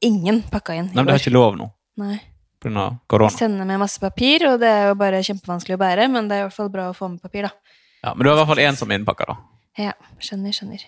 ingen 0.05 0.43
pakka 0.51 0.75
inn. 0.75 0.91
Nei, 0.91 1.01
men 1.03 1.11
det 1.11 1.17
er 1.19 1.25
ikke 1.25 1.35
lov 1.37 1.57
nå, 1.61 1.69
Nei. 2.01 2.19
pga. 2.61 2.75
av 2.85 2.97
korona. 3.07 3.31
sender 3.31 3.69
med 3.69 3.79
masse 3.79 4.01
papir, 4.03 4.47
og 4.49 4.59
det 4.61 4.69
er 4.69 4.89
jo 4.89 4.95
bare 4.99 5.23
kjempevanskelig 5.23 5.77
å 5.77 5.83
bære, 5.83 6.09
men 6.11 6.29
det 6.29 6.37
er 6.37 6.45
i 6.45 6.47
hvert 6.49 6.57
fall 6.57 6.71
bra 6.75 6.89
å 6.91 6.97
få 6.97 7.11
med 7.13 7.23
papir, 7.23 7.49
da. 7.49 7.53
Ja, 8.05 8.15
men 8.15 8.25
du 8.25 8.31
har 8.31 8.37
i 8.37 8.41
hvert 8.41 8.53
fall 8.53 8.65
én 8.65 8.79
som 8.79 8.91
er 8.91 8.99
innpakka, 8.99 9.29
da. 9.29 9.37
Ja, 9.79 9.93
skjønner, 10.19 10.55
skjønner. 10.57 10.87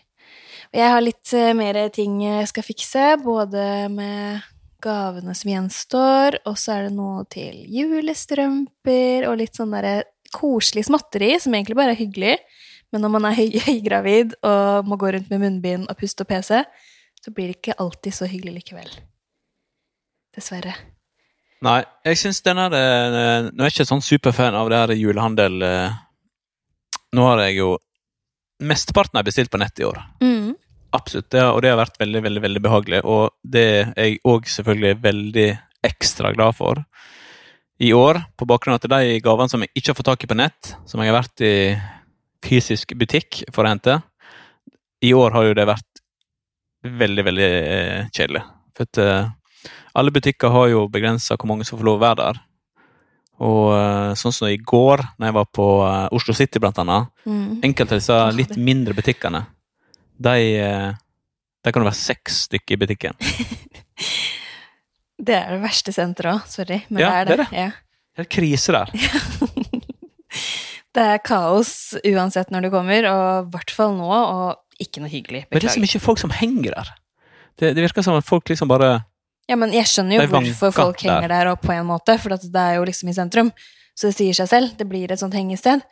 Og 0.71 0.78
jeg 0.78 0.95
har 0.95 1.02
litt 1.02 1.33
eh, 1.35 1.52
mer 1.59 1.78
ting 1.95 2.21
jeg 2.23 2.49
skal 2.50 2.66
fikse, 2.66 3.04
både 3.23 3.64
med 3.92 4.40
gavene 4.80 5.35
som 5.37 5.50
gjenstår, 5.50 6.40
og 6.49 6.57
så 6.59 6.76
er 6.76 6.88
det 6.88 6.95
noe 6.97 7.26
til 7.30 7.61
julestrømper, 7.69 9.28
og 9.28 9.38
litt 9.42 9.59
sånn 9.59 9.75
derre 9.75 9.99
koselig 10.35 10.87
småtteri, 10.88 11.35
som 11.42 11.54
egentlig 11.54 11.76
bare 11.78 11.95
er 11.95 12.00
hyggelig. 12.00 12.37
Men 12.90 13.04
når 13.04 13.12
man 13.16 13.28
er 13.28 13.37
høy 13.38 13.59
høygravid 13.68 14.38
og 14.47 14.88
må 14.88 14.99
gå 15.00 15.12
rundt 15.14 15.30
med 15.32 15.44
munnbind 15.44 15.90
og 15.90 15.99
puste 15.99 16.26
og 16.26 16.30
PC, 16.30 16.62
så 17.20 17.35
blir 17.35 17.50
det 17.50 17.61
ikke 17.61 17.78
alltid 17.82 18.16
så 18.16 18.28
hyggelig 18.30 18.61
likevel. 18.61 18.90
Dessverre. 20.37 20.75
Nei, 21.64 21.82
jeg 22.06 22.16
syns 22.16 22.38
den 22.40 22.56
her 22.56 22.73
eh, 22.73 23.49
Nå 23.50 23.61
er 23.61 23.68
jeg 23.68 23.75
ikke 23.75 23.90
sånn 23.90 24.04
superfan 24.04 24.54
av 24.56 24.70
det 24.73 24.78
her 24.80 24.92
julehandel 24.97 25.59
eh. 25.66 25.99
Nå 27.12 27.26
har 27.26 27.42
jeg 27.44 27.59
jo 27.59 27.75
Mesteparten 28.64 29.18
jeg 29.18 29.26
bestilt 29.26 29.50
på 29.52 29.59
nett 29.61 29.80
i 29.80 29.85
år. 29.88 29.99
Mm. 30.20 30.52
Absolutt, 30.92 31.30
det, 31.32 31.42
og 31.49 31.62
det 31.64 31.70
har 31.73 31.78
vært 31.80 31.97
veldig 32.00 32.20
veldig, 32.26 32.42
veldig 32.44 32.62
behagelig. 32.64 32.99
Og 33.09 33.30
det 33.40 33.64
er 33.88 34.09
jeg 34.11 34.18
òg 34.28 34.50
selvfølgelig 34.52 34.99
veldig 35.00 35.47
ekstra 35.88 36.32
glad 36.37 36.59
for 36.59 36.82
i 37.80 37.94
år, 37.97 38.20
på 38.37 38.44
bakgrunn 38.44 38.76
av 38.76 38.82
at 38.82 38.92
de 38.92 39.20
gavene 39.25 39.49
som 39.49 39.64
jeg 39.64 39.73
ikke 39.73 39.94
har 39.94 39.97
fått 39.97 40.11
tak 40.11 40.26
i 40.26 40.28
på 40.28 40.37
nett, 40.37 40.75
som 40.85 41.00
jeg 41.00 41.09
har 41.09 41.16
vært 41.16 41.40
i 41.40 41.54
fysisk 42.44 42.94
butikk 42.99 43.42
for 43.52 43.64
å 43.66 43.73
hente, 43.73 43.99
i 45.04 45.12
år 45.16 45.32
har 45.37 45.44
jo 45.49 45.54
det 45.56 45.66
vært 45.68 46.00
veldig, 46.85 47.25
veldig 47.26 47.49
eh, 47.49 48.06
kjedelig. 48.16 48.42
For 48.76 48.88
at 48.88 49.00
eh, 49.00 49.70
alle 50.00 50.12
butikker 50.14 50.52
har 50.54 50.68
jo 50.73 50.87
begrensa 50.92 51.37
hvor 51.37 51.49
mange 51.52 51.64
som 51.68 51.78
får 51.80 51.88
lov 51.88 51.99
å 52.00 52.04
være 52.04 52.20
der. 52.23 52.40
Og 53.40 53.66
eh, 53.76 54.12
sånn 54.20 54.32
som 54.37 54.49
i 54.49 54.56
går, 54.61 55.02
når 55.18 55.30
jeg 55.30 55.37
var 55.38 55.49
på 55.56 55.66
Oslo 56.16 56.35
City, 56.37 56.61
blant 56.62 56.78
annet, 56.82 57.09
Mm. 57.28 57.61
enkelte 57.62 57.92
av 57.94 58.00
disse 58.00 58.16
litt 58.37 58.54
mindre 58.56 58.94
butikkene, 58.97 59.42
de, 60.20 60.32
de 61.61 61.73
kan 61.73 61.82
det 61.85 61.90
være 61.90 61.99
seks 62.00 62.38
stykker 62.49 62.75
i 62.76 62.80
butikken. 62.80 63.16
Det 65.20 65.35
er 65.37 65.50
det 65.52 65.61
verste 65.61 65.92
senteret 65.92 66.32
òg, 66.38 66.47
sorry. 66.49 66.78
Men 66.88 67.02
Ja, 67.02 67.11
det 67.11 67.18
er 67.20 67.25
det 67.28 67.37
det. 67.37 67.47
er 67.52 67.61
Ja. 67.66 67.70
Det 68.16 68.25
er 68.25 68.30
krise 68.32 68.73
der. 68.73 68.88
Det 70.97 71.02
er 71.14 71.20
kaos 71.23 71.70
uansett 72.02 72.50
når 72.50 72.66
du 72.66 72.70
kommer, 72.73 73.06
og 73.11 73.47
i 73.47 73.50
hvert 73.54 73.70
fall 73.75 73.92
nå, 73.94 74.09
og 74.11 74.82
ikke 74.82 75.02
noe 75.04 75.12
hyggelig. 75.12 75.44
Men 75.50 75.61
det 75.62 75.68
er 75.70 75.76
så 75.76 75.82
mye 75.85 76.02
folk 76.02 76.18
som 76.23 76.32
henger 76.35 76.75
der. 76.75 76.90
Det, 77.61 77.75
det 77.76 77.85
virker 77.85 78.02
som 78.06 78.16
at 78.18 78.26
folk 78.26 78.49
liksom 78.50 78.70
bare 78.70 79.02
Ja, 79.50 79.56
men 79.59 79.75
jeg 79.75 79.87
skjønner 79.90 80.18
jo 80.23 80.28
hvorfor 80.32 80.73
folk 80.75 80.99
der. 81.02 81.11
henger 81.11 81.30
der, 81.35 81.50
og 81.52 81.61
på 81.62 81.75
en 81.75 81.87
måte, 81.87 82.16
for 82.23 82.35
at 82.35 82.42
det 82.42 82.64
er 82.64 82.78
jo 82.78 82.87
liksom 82.88 83.11
i 83.11 83.14
sentrum. 83.16 83.52
Så 83.99 84.09
det 84.11 84.16
sier 84.16 84.37
seg 84.38 84.49
selv. 84.50 84.75
Det 84.78 84.87
blir 84.88 85.11
et 85.12 85.20
sånt 85.20 85.35
hengested. 85.37 85.82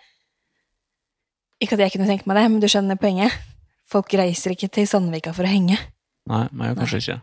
Ikke 1.62 1.74
at 1.76 1.82
jeg 1.86 1.94
kunne 1.96 2.06
tenkt 2.08 2.26
meg 2.30 2.38
det, 2.38 2.44
men 2.50 2.62
du 2.62 2.68
skjønner 2.70 2.98
poenget. 2.98 3.34
Folk 3.90 4.12
reiser 4.18 4.54
ikke 4.54 4.70
til 4.72 4.86
Sandvika 4.88 5.32
for 5.36 5.46
å 5.46 5.50
henge. 5.50 5.78
Nei, 6.28 6.44
men 6.52 6.70
jeg 6.70 6.78
kanskje 6.78 7.00
ikke. 7.02 7.18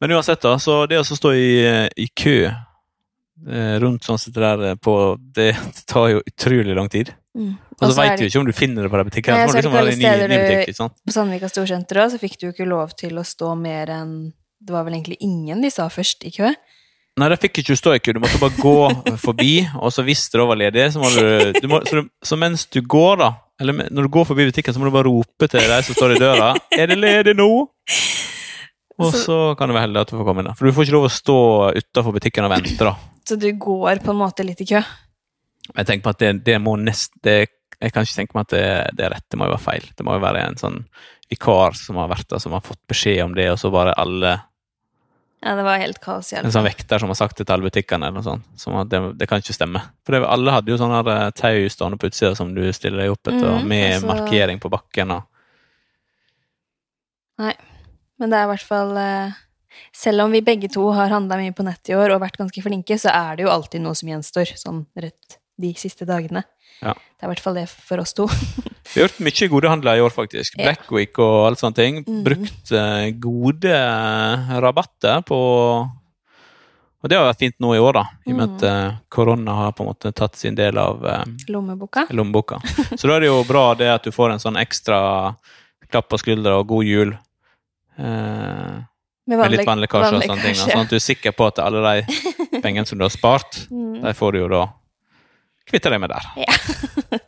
Men 0.00 0.12
uansett, 0.16 0.42
da, 0.44 0.54
så 0.60 0.78
det 0.88 0.98
å 1.00 1.04
stå 1.06 1.32
i, 1.36 1.48
i 1.96 2.06
kø 2.12 2.38
rundt 3.82 4.06
sånn 4.06 4.18
som 4.18 4.32
det 4.32 4.40
der 4.42 4.62
eh, 4.70 4.74
på 4.80 4.94
Det 5.20 5.50
tar 5.86 6.08
jo 6.14 6.22
utrolig 6.26 6.74
lang 6.76 6.88
tid. 6.88 7.12
Mm. 7.36 7.52
Og 7.76 7.90
så 7.90 7.96
veit 7.98 8.18
du 8.18 8.24
ikke 8.24 8.40
om 8.40 8.46
du 8.48 8.52
finner 8.56 8.82
det 8.86 8.90
på 8.90 8.96
de 8.96 9.04
butikkene. 9.10 9.36
Nei, 9.36 9.46
Så 9.46 9.52
du 9.52 9.58
liksom 9.60 9.74
være 9.76 9.92
i 9.92 9.96
ny, 10.00 10.28
ny 10.32 10.38
butikk, 10.40 10.76
du- 10.78 11.04
På 11.10 11.12
Sandvika 11.12 11.48
Storsenter 11.52 12.00
også, 12.06 12.16
så 12.16 12.22
fikk 12.22 12.38
du 12.40 12.46
jo 12.48 12.52
ikke 12.54 12.68
lov 12.68 12.94
til 12.96 13.12
å 13.20 13.24
stå 13.26 13.52
mer 13.60 13.92
enn 13.92 14.32
Det 14.58 14.72
var 14.72 14.84
vel 14.86 14.94
egentlig 14.96 15.18
ingen 15.20 15.60
de 15.60 15.68
sa 15.70 15.84
først 15.92 16.24
i 16.24 16.30
kø. 16.32 16.54
Nei, 17.18 17.28
det 17.28 17.38
fikk 17.40 17.60
ikke 17.62 17.76
stå 17.76 17.92
i 17.94 17.98
kø. 18.00 18.12
Du 18.16 18.20
måtte 18.20 18.40
bare 18.40 18.56
gå 18.56 19.16
forbi, 19.26 19.68
og 19.76 19.92
så 19.92 20.02
hvis 20.04 20.30
det 20.32 20.40
var 20.40 20.56
ledig, 20.56 20.92
så 20.92 20.98
må 21.00 21.08
du, 21.12 21.52
du 21.60 21.68
må, 21.68 21.82
så, 21.84 22.00
du, 22.02 22.08
så 22.24 22.36
mens 22.40 22.64
du 22.72 22.80
går, 22.82 23.18
da 23.20 23.34
eller 23.60 23.72
når 23.88 24.04
du 24.04 24.08
går 24.12 24.26
forbi 24.28 24.44
butikken, 24.50 24.74
så 24.74 24.80
må 24.80 24.84
du 24.84 24.92
bare 24.92 25.08
rope 25.08 25.46
til 25.48 25.60
de 25.64 25.76
som 25.86 25.94
står 25.96 26.12
i 26.16 26.18
døra 26.20 26.50
'Er 26.76 26.86
det 26.92 26.98
ledig 27.00 27.32
nå?' 27.38 27.68
Og 28.98 29.12
Så- 29.12 29.24
så 29.24 29.36
kan 29.56 29.68
det 29.68 29.74
være 29.76 29.86
heldig 29.88 30.00
at 30.00 30.08
du 30.10 30.16
får 30.16 30.24
komme 30.24 30.40
inn. 30.40 30.46
da. 30.48 30.52
For 30.54 30.64
du 30.66 30.72
får 30.72 30.84
ikke 30.84 30.92
lov 30.96 31.04
å 31.08 31.12
stå 31.12 31.36
utafor 31.76 32.12
butikken 32.16 32.44
og 32.44 32.50
vente, 32.52 32.78
da. 32.80 32.94
Så 33.28 33.36
du 33.36 33.48
går 33.52 34.02
på 34.04 34.12
en 34.12 34.20
måte 34.20 34.46
litt 34.46 34.60
i 34.62 34.68
kø. 34.70 34.80
Jeg 35.74 35.86
tenker 35.86 36.04
på 36.04 36.14
at 36.14 36.22
det, 36.22 36.32
det 36.46 36.56
må 36.62 36.76
nest, 36.78 37.12
det, 37.26 37.48
Jeg 37.80 37.92
kan 37.92 38.06
ikke 38.06 38.20
tenke 38.20 38.36
meg 38.36 38.46
at 38.46 38.52
det, 38.54 38.66
det 38.96 39.06
er 39.06 39.14
rett. 39.16 39.26
Det 39.28 39.38
må 39.38 39.48
jo 39.48 39.56
være 39.56 39.66
feil. 39.66 39.88
Det 39.98 40.06
må 40.06 40.14
jo 40.16 40.22
være 40.22 40.44
en 40.46 40.60
sånn 40.60 40.82
vikar 41.28 41.74
som 41.74 41.98
har 41.98 42.12
vært 42.12 42.28
der, 42.30 42.42
som 42.42 42.54
har 42.54 42.62
fått 42.64 42.80
beskjed 42.88 43.24
om 43.24 43.34
det, 43.34 43.48
og 43.50 43.58
så 43.58 43.72
bare 43.74 43.96
alle 43.98 44.36
Ja, 45.42 45.54
det 45.58 45.64
var 45.66 45.82
helt 45.82 45.98
kaos 46.02 46.32
En 46.32 46.52
sånn 46.54 46.64
vekter 46.64 47.02
som 47.02 47.10
har 47.10 47.18
sagt 47.18 47.38
det 47.38 47.44
til 47.46 47.54
alle 47.54 47.66
butikkene, 47.66 48.08
eller 48.08 48.22
noe 48.22 48.26
sånt. 48.26 48.46
Som 48.58 48.78
at 48.80 48.90
det, 48.90 49.00
det 49.20 49.28
kan 49.28 49.42
ikke 49.42 49.54
stemme. 49.54 49.82
For 50.06 50.14
det, 50.14 50.22
alle 50.26 50.54
hadde 50.54 50.72
jo 50.72 50.78
sånne 50.80 51.00
her, 51.00 51.10
eh, 51.12 51.34
tau 51.36 51.68
stående 51.70 51.98
på 52.00 52.08
utsida 52.10 52.32
som 52.38 52.54
du 52.56 52.62
stiller 52.74 53.04
deg 53.04 53.14
opp 53.14 53.26
etter, 53.28 53.58
mm, 53.58 53.66
med 53.68 53.88
altså- 53.90 54.10
markering 54.12 54.62
på 54.62 54.70
bakken. 54.72 55.12
og 55.18 55.22
Men 58.18 58.30
det 58.30 58.38
er 58.38 58.46
i 58.46 58.50
hvert 58.54 58.64
fall 58.64 58.96
eh, 58.96 59.36
Selv 59.92 60.22
om 60.26 60.30
vi 60.32 60.40
begge 60.44 60.68
to 60.72 60.90
har 60.92 61.08
handla 61.12 61.36
mye 61.40 61.52
på 61.56 61.64
nett 61.64 61.88
i 61.88 61.94
år 61.96 62.14
og 62.14 62.20
vært 62.20 62.36
ganske 62.38 62.62
flinke, 62.62 62.98
så 62.98 63.10
er 63.12 63.36
det 63.36 63.44
jo 63.46 63.50
alltid 63.52 63.80
noe 63.84 63.94
som 63.94 64.08
gjenstår, 64.08 64.54
sånn 64.56 64.84
rett 64.96 65.38
de 65.58 65.72
siste 65.74 66.04
dagene. 66.04 66.44
Ja. 66.82 66.92
Det 66.92 67.24
er 67.24 67.28
i 67.28 67.32
hvert 67.32 67.40
fall 67.40 67.54
det 67.56 67.68
for 67.72 67.98
oss 68.02 68.12
to. 68.12 68.26
Vi 68.92 69.00
har 69.00 69.08
gjort 69.08 69.20
mye 69.24 69.48
gode 69.48 69.68
handler 69.72 69.96
i 69.96 70.02
år, 70.04 70.10
faktisk. 70.12 70.58
Ja. 70.58 70.66
Black 70.70 70.90
Week 70.92 71.18
og 71.18 71.46
alle 71.48 71.56
sånne 71.56 71.74
ting. 71.78 72.02
Mhm. 72.04 72.24
Brukt 72.26 72.72
eh, 72.76 73.06
gode 73.18 73.72
eh, 73.72 74.58
rabatter 74.60 75.22
på 75.26 75.38
Og 77.04 77.08
det 77.10 77.16
har 77.18 77.26
vært 77.28 77.38
fint 77.38 77.56
nå 77.62 77.70
i 77.76 77.78
år, 77.80 77.92
da. 77.94 78.02
I 78.26 78.32
og 78.32 78.36
med 78.36 78.54
at 78.56 78.62
Mhm. 78.62 78.68
eh, 78.90 78.94
korona 79.08 79.54
har 79.54 79.72
på 79.72 79.84
en 79.84 79.88
måte 79.92 80.12
tatt 80.16 80.34
sin 80.36 80.54
del 80.58 80.76
av 80.78 81.00
Lommeboka. 81.48 82.06
lommeboka. 82.10 82.58
Så 82.98 83.06
da 83.06 83.16
er 83.16 83.20
det 83.20 83.28
jo 83.28 83.44
bra 83.44 83.74
det 83.74 83.88
at 83.88 84.02
du 84.02 84.10
får 84.10 84.32
en 84.32 84.38
sånn 84.42 84.56
ekstra 84.60 85.36
klapp 85.88 86.08
på 86.10 86.18
skuldra 86.18 86.56
og 86.58 86.66
god 86.66 86.84
jul. 86.84 87.12
Eh, 87.98 88.80
med 89.26 89.50
litt 89.50 89.66
vannlekkasje 89.66 90.16
og 90.16 90.22
sånne 90.26 90.42
ting. 90.44 90.54
Sånn 90.58 90.84
at 90.84 90.92
du 90.92 90.96
er 90.98 91.02
sikker 91.02 91.34
på 91.36 91.46
at 91.50 91.58
alle 91.64 91.82
de 91.82 92.04
pengene 92.64 92.86
som 92.86 92.98
du 92.98 93.04
har 93.04 93.14
spart, 93.14 93.66
Mm. 93.70 94.02
de 94.04 94.12
får 94.14 94.32
du 94.32 94.38
jo 94.44 94.48
da 94.52 94.64
kvitte 95.66 95.90
deg 95.90 96.00
med 96.00 96.10
der. 96.14 96.24
Ja. 96.38 96.52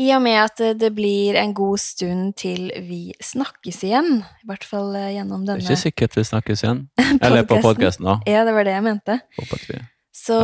I 0.00 0.06
og 0.16 0.22
med 0.24 0.38
at 0.40 0.60
det 0.80 0.88
blir 0.96 1.36
en 1.36 1.50
god 1.52 1.80
stund 1.82 2.30
til 2.40 2.70
vi 2.86 3.12
snakkes 3.20 3.82
igjen, 3.84 4.22
i 4.24 4.48
hvert 4.48 4.64
fall 4.64 4.94
gjennom 4.94 5.10
gjennom 5.12 5.42
Det 5.44 5.52
er 5.52 5.60
denne 5.60 5.66
ikke 5.66 5.82
sikkert 5.82 6.16
vi 6.16 6.24
snakkes 6.24 6.62
igjen. 6.64 6.80
Eller 7.24 7.44
på 7.44 7.58
podkasten, 7.60 8.08
da. 8.08 8.14
Ja, 8.24 8.46
det 8.48 8.54
var 8.56 8.64
det 8.64 8.72
jeg 8.78 8.86
mente. 8.86 9.18
Håper 9.36 9.60
at 9.60 9.66
vi 9.68 9.80
Så 10.16 10.38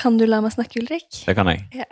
Kan 0.00 0.16
du 0.18 0.26
la 0.26 0.40
meg 0.42 0.54
snakke, 0.54 0.80
Ulrik? 0.82 1.06
Det 1.22 1.34
kan 1.38 1.50
jeg. 1.52 1.66
Ja. 1.74 1.86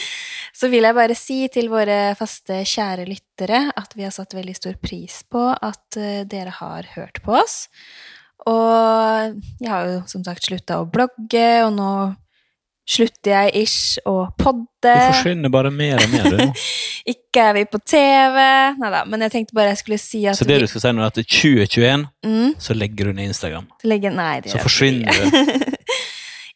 Så 0.58 0.68
vil 0.72 0.84
jeg 0.86 0.96
bare 0.96 1.16
si 1.16 1.38
til 1.52 1.68
våre 1.72 2.14
faste, 2.18 2.60
kjære 2.68 3.06
lyttere 3.08 3.64
at 3.76 3.94
vi 3.96 4.04
har 4.06 4.12
satt 4.14 4.36
veldig 4.36 4.54
stor 4.56 4.76
pris 4.80 5.22
på 5.32 5.50
at 5.52 5.98
eh, 6.00 6.24
dere 6.28 6.52
har 6.58 6.88
hørt 6.94 7.22
på 7.24 7.34
oss. 7.40 7.66
Og 8.48 9.38
jeg 9.62 9.70
har 9.70 9.88
jo 9.88 10.00
som 10.10 10.24
sagt 10.26 10.48
slutta 10.48 10.80
å 10.82 10.88
blogge, 10.90 11.46
og 11.66 11.72
nå 11.76 11.92
slutter 12.88 13.32
jeg 13.32 13.62
ish 13.62 14.00
å 14.08 14.26
podde. 14.38 14.66
Du 14.82 15.12
forsvinner 15.14 15.52
bare 15.52 15.70
mer 15.74 16.02
og 16.02 16.08
mer, 16.12 16.30
du. 16.34 16.64
Ikke 17.12 17.48
er 17.48 17.56
vi 17.56 17.66
på 17.70 17.78
TV. 17.86 18.38
Nei 18.78 18.90
da, 18.94 19.04
men 19.08 19.24
jeg 19.26 19.34
tenkte 19.36 19.56
bare 19.56 19.72
jeg 19.72 19.82
skulle 19.82 20.00
si 20.02 20.24
at 20.30 20.38
Så 20.38 20.46
det 20.48 20.60
du 20.62 20.68
skal 20.70 20.84
si 20.84 20.94
nå, 20.94 21.04
er 21.04 21.12
at 21.12 21.20
i 21.22 21.26
2021 21.26 22.08
mm, 22.26 22.50
så 22.62 22.76
legger 22.76 23.10
du 23.10 23.18
ned 23.18 23.30
Instagram. 23.32 23.68
Legger... 23.86 24.14
Nei, 24.14 24.34
det 24.42 24.52
Så 24.52 24.58
gjør 24.58 24.62
jeg 24.62 24.68
forsvinner 24.70 25.22
du. 25.22 25.78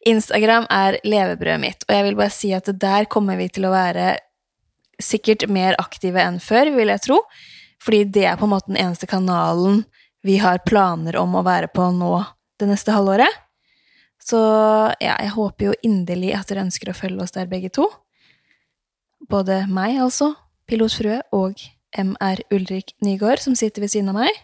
Instagram 0.07 0.67
er 0.71 0.99
levebrødet 1.03 1.61
mitt, 1.61 1.85
og 1.87 1.93
jeg 1.95 2.05
vil 2.07 2.17
bare 2.19 2.33
si 2.33 2.53
at 2.55 2.69
der 2.79 3.07
kommer 3.11 3.39
vi 3.39 3.49
til 3.53 3.67
å 3.67 3.73
være 3.73 4.15
sikkert 5.03 5.45
mer 5.51 5.77
aktive 5.81 6.21
enn 6.23 6.39
før, 6.41 6.71
vil 6.75 6.91
jeg 6.93 7.03
tro. 7.05 7.19
Fordi 7.83 8.05
det 8.09 8.25
er 8.25 8.39
på 8.39 8.47
en 8.47 8.53
måte 8.55 8.71
den 8.71 8.79
eneste 8.81 9.09
kanalen 9.09 9.83
vi 10.25 10.39
har 10.41 10.63
planer 10.65 11.19
om 11.19 11.35
å 11.37 11.45
være 11.45 11.69
på 11.69 11.91
nå 11.93 12.15
det 12.59 12.69
neste 12.71 12.95
halvåret. 12.95 13.29
Så 14.17 14.39
ja, 14.99 15.13
jeg 15.21 15.31
håper 15.35 15.69
jo 15.69 15.77
inderlig 15.85 16.33
at 16.35 16.49
dere 16.49 16.65
ønsker 16.65 16.91
å 16.91 16.97
følge 16.97 17.23
oss 17.23 17.35
der 17.35 17.47
begge 17.51 17.69
to. 17.73 17.85
Både 19.29 19.61
meg, 19.71 19.99
altså, 20.03 20.33
Pilotfrue, 20.67 21.21
og 21.35 21.61
MR 21.95 22.41
Ulrik 22.51 22.91
Nygaard, 23.05 23.39
som 23.39 23.55
sitter 23.55 23.85
ved 23.85 23.93
siden 23.93 24.11
av 24.11 24.19
meg. 24.19 24.41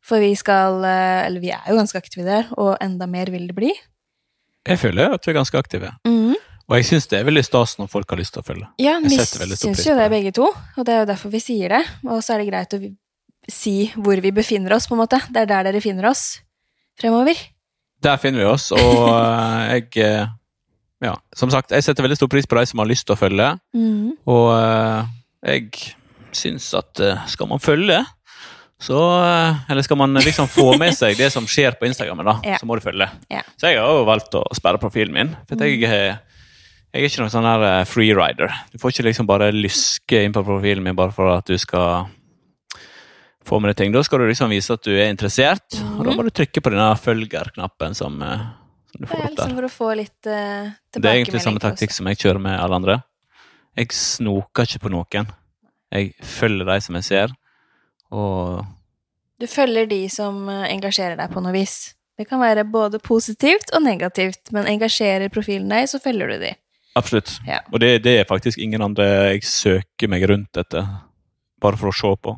For 0.00 0.22
vi 0.22 0.32
skal 0.38 0.80
eh, 0.88 1.26
Eller 1.26 1.42
vi 1.42 1.50
er 1.52 1.66
jo 1.68 1.76
ganske 1.76 2.00
aktive 2.00 2.24
der, 2.24 2.48
og 2.56 2.78
enda 2.80 3.08
mer 3.10 3.28
vil 3.34 3.50
det 3.50 3.56
bli. 3.58 3.74
Jeg 4.68 4.80
føler 4.80 5.14
at 5.16 5.24
vi 5.24 5.32
er 5.32 5.38
ganske 5.38 5.60
aktive. 5.60 5.92
Mm. 6.06 6.34
Og 6.70 6.76
jeg 6.78 6.86
syns 6.86 7.08
det 7.10 7.18
er 7.18 7.26
veldig 7.26 7.42
stas 7.42 7.74
når 7.80 7.88
folk 7.90 8.12
har 8.12 8.20
lyst 8.20 8.36
til 8.36 8.44
å 8.44 8.46
følge. 8.46 8.66
Ja, 8.78 8.98
vi 9.02 9.16
syns 9.18 9.86
jo 9.86 9.96
det 9.98 10.04
er 10.06 10.12
begge 10.12 10.30
to, 10.36 10.46
og 10.50 10.86
det 10.86 10.94
er 10.94 11.00
jo 11.02 11.08
derfor 11.08 11.32
vi 11.32 11.40
sier 11.42 11.72
det. 11.72 11.80
Og 12.06 12.20
så 12.22 12.36
er 12.36 12.42
det 12.42 12.50
greit 12.52 12.76
å 12.76 12.80
si 13.50 13.74
hvor 13.96 14.20
vi 14.22 14.30
befinner 14.34 14.76
oss, 14.76 14.86
på 14.86 14.94
en 14.94 15.02
måte. 15.02 15.18
Det 15.32 15.42
er 15.42 15.50
der 15.50 15.66
dere 15.66 15.82
finner 15.82 16.06
oss 16.12 16.38
fremover. 17.00 17.38
Der 18.04 18.20
finner 18.22 18.44
vi 18.44 18.50
oss, 18.52 18.68
og 18.76 19.08
eh, 19.16 19.80
jeg 19.80 20.04
eh, 20.04 20.36
Ja, 21.00 21.14
som 21.32 21.48
sagt, 21.48 21.72
jeg 21.72 21.82
setter 21.82 22.04
veldig 22.04 22.18
stor 22.20 22.28
pris 22.28 22.46
på 22.46 22.58
de 22.58 22.66
som 22.68 22.82
har 22.82 22.88
lyst 22.90 23.06
til 23.08 23.16
å 23.16 23.20
følge. 23.20 23.54
mm. 23.74 24.20
Og 24.28 24.48
eh, 24.54 25.10
jeg 25.48 25.96
syns 26.36 26.68
at 26.78 27.00
skal 27.32 27.48
man 27.50 27.58
følge, 27.58 27.96
så 28.80 28.96
eh, 29.20 29.56
Eller 29.70 29.84
skal 29.84 29.98
man 30.00 30.14
liksom 30.24 30.48
få 30.48 30.72
med 30.80 30.94
seg 30.96 31.18
det 31.20 31.28
som 31.34 31.44
skjer 31.48 31.76
på 31.76 31.86
Instagram, 31.90 32.22
da, 32.24 32.38
Ja. 32.46 32.58
så 32.60 32.66
må 32.68 32.78
du 32.78 32.84
følge. 32.84 33.10
Ja. 33.28 33.42
Så 33.60 33.68
jeg 33.68 33.80
har 33.80 33.92
jo 33.92 34.06
valgt 34.08 34.34
å 34.38 34.44
sperre 34.56 34.80
profilen 34.80 35.12
min. 35.12 35.34
For 35.48 35.60
jeg, 35.60 35.82
eh, 35.84 36.16
jeg 36.94 37.02
er 37.02 37.08
ikke 37.10 37.20
noen 37.22 37.34
sånn 37.34 37.48
her 37.48 37.66
eh, 37.68 37.84
freerider. 37.88 38.54
Du 38.72 38.78
får 38.80 38.94
ikke 38.94 39.08
liksom 39.10 39.28
bare 39.28 39.50
lyske 39.52 40.22
inn 40.24 40.32
på 40.32 40.44
profilen 40.46 40.82
min 40.86 40.96
bare 40.96 41.12
for 41.12 41.28
at 41.34 41.44
du 41.50 41.58
skal 41.60 42.08
få 43.44 43.60
med 43.60 43.72
deg 43.74 43.76
ting. 43.82 43.92
Da 43.92 44.02
skal 44.06 44.22
du 44.22 44.28
liksom 44.30 44.52
vise 44.52 44.72
at 44.72 44.84
du 44.86 44.94
er 44.94 45.10
interessert, 45.12 45.76
og 45.98 46.04
da 46.06 46.14
må 46.16 46.24
du 46.24 46.32
trykke 46.32 46.62
på 46.64 46.72
denne 46.72 46.88
følger-knappen 47.00 47.96
som, 47.98 48.16
som 48.20 48.96
du 49.00 49.06
får 49.08 49.16
opp 49.16 49.28
der. 49.28 49.36
liksom 49.36 49.54
for 49.58 49.68
å 49.68 49.72
få 49.72 49.88
litt 49.98 50.28
uh, 50.28 50.68
Det 50.92 51.04
er 51.04 51.16
egentlig 51.18 51.40
samme 51.42 51.62
taktikk 51.62 51.92
som 51.96 52.08
jeg 52.10 52.20
kjører 52.20 52.42
med 52.44 52.56
alle 52.60 52.80
andre. 52.80 52.98
Jeg 53.80 53.92
snoker 53.96 54.68
ikke 54.68 54.84
på 54.84 54.92
noen. 54.92 55.30
Jeg 55.90 56.12
følger 56.22 56.68
de 56.68 56.76
som 56.84 56.98
jeg 57.00 57.08
ser, 57.08 57.34
og 58.10 58.66
Du 59.40 59.46
følger 59.48 59.86
de 59.88 60.02
som 60.12 60.48
eh, 60.48 60.66
engasjerer 60.74 61.16
deg 61.16 61.32
på 61.32 61.42
noe 61.42 61.54
vis. 61.54 61.94
Det 62.20 62.26
kan 62.28 62.42
være 62.42 62.66
både 62.68 62.98
positivt 63.00 63.72
og 63.72 63.82
negativt, 63.86 64.50
men 64.52 64.68
engasjerer 64.68 65.32
profilen 65.32 65.70
deg, 65.72 65.86
så 65.88 66.00
følger 66.02 66.28
du 66.34 66.42
de. 66.42 66.50
absolutt. 66.98 67.38
Ja. 67.46 67.62
Og 67.72 67.80
det, 67.80 68.02
det 68.04 68.18
er 68.20 68.28
faktisk 68.28 68.58
ingen 68.58 68.82
andre 68.84 69.06
jeg 69.32 69.46
søker 69.48 70.10
meg 70.10 70.26
rundt 70.28 70.60
etter, 70.60 70.84
bare 71.62 71.80
for 71.80 71.88
å 71.88 71.96
se 71.96 72.10
på. 72.20 72.34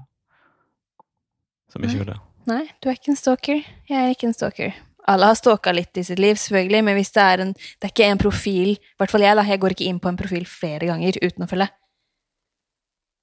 Som 1.73 1.83
ikke 1.83 1.99
gjør 2.03 2.13
det. 2.13 2.21
Nei, 2.47 2.63
du 2.83 2.91
er 2.91 2.99
ikke 2.99 3.11
en 3.15 3.19
stalker. 3.19 3.63
Jeg 3.89 3.99
er 3.99 4.15
ikke 4.15 4.29
en 4.29 4.37
stalker. 4.37 4.75
Alle 5.11 5.33
har 5.33 5.35
stalka 5.35 5.73
litt 5.75 5.99
i 5.99 6.05
sitt 6.07 6.21
liv, 6.23 6.37
selvfølgelig, 6.39 6.85
men 6.87 6.95
hvis 6.95 7.11
det 7.17 7.23
er 7.23 7.43
en 7.43 7.53
Det 7.57 7.89
er 7.89 7.91
ikke 7.91 8.07
en 8.13 8.21
profil 8.23 8.69
I 8.77 9.01
hvert 9.03 9.11
fall 9.11 9.25
jeg, 9.25 9.35
da. 9.35 9.43
Jeg 9.49 9.59
går 9.65 9.75
ikke 9.75 9.89
inn 9.91 9.99
på 9.99 10.11
en 10.13 10.19
profil 10.21 10.47
flere 10.47 10.87
ganger 10.87 11.19
uten 11.19 11.43
å 11.43 11.51
følge. 11.51 11.67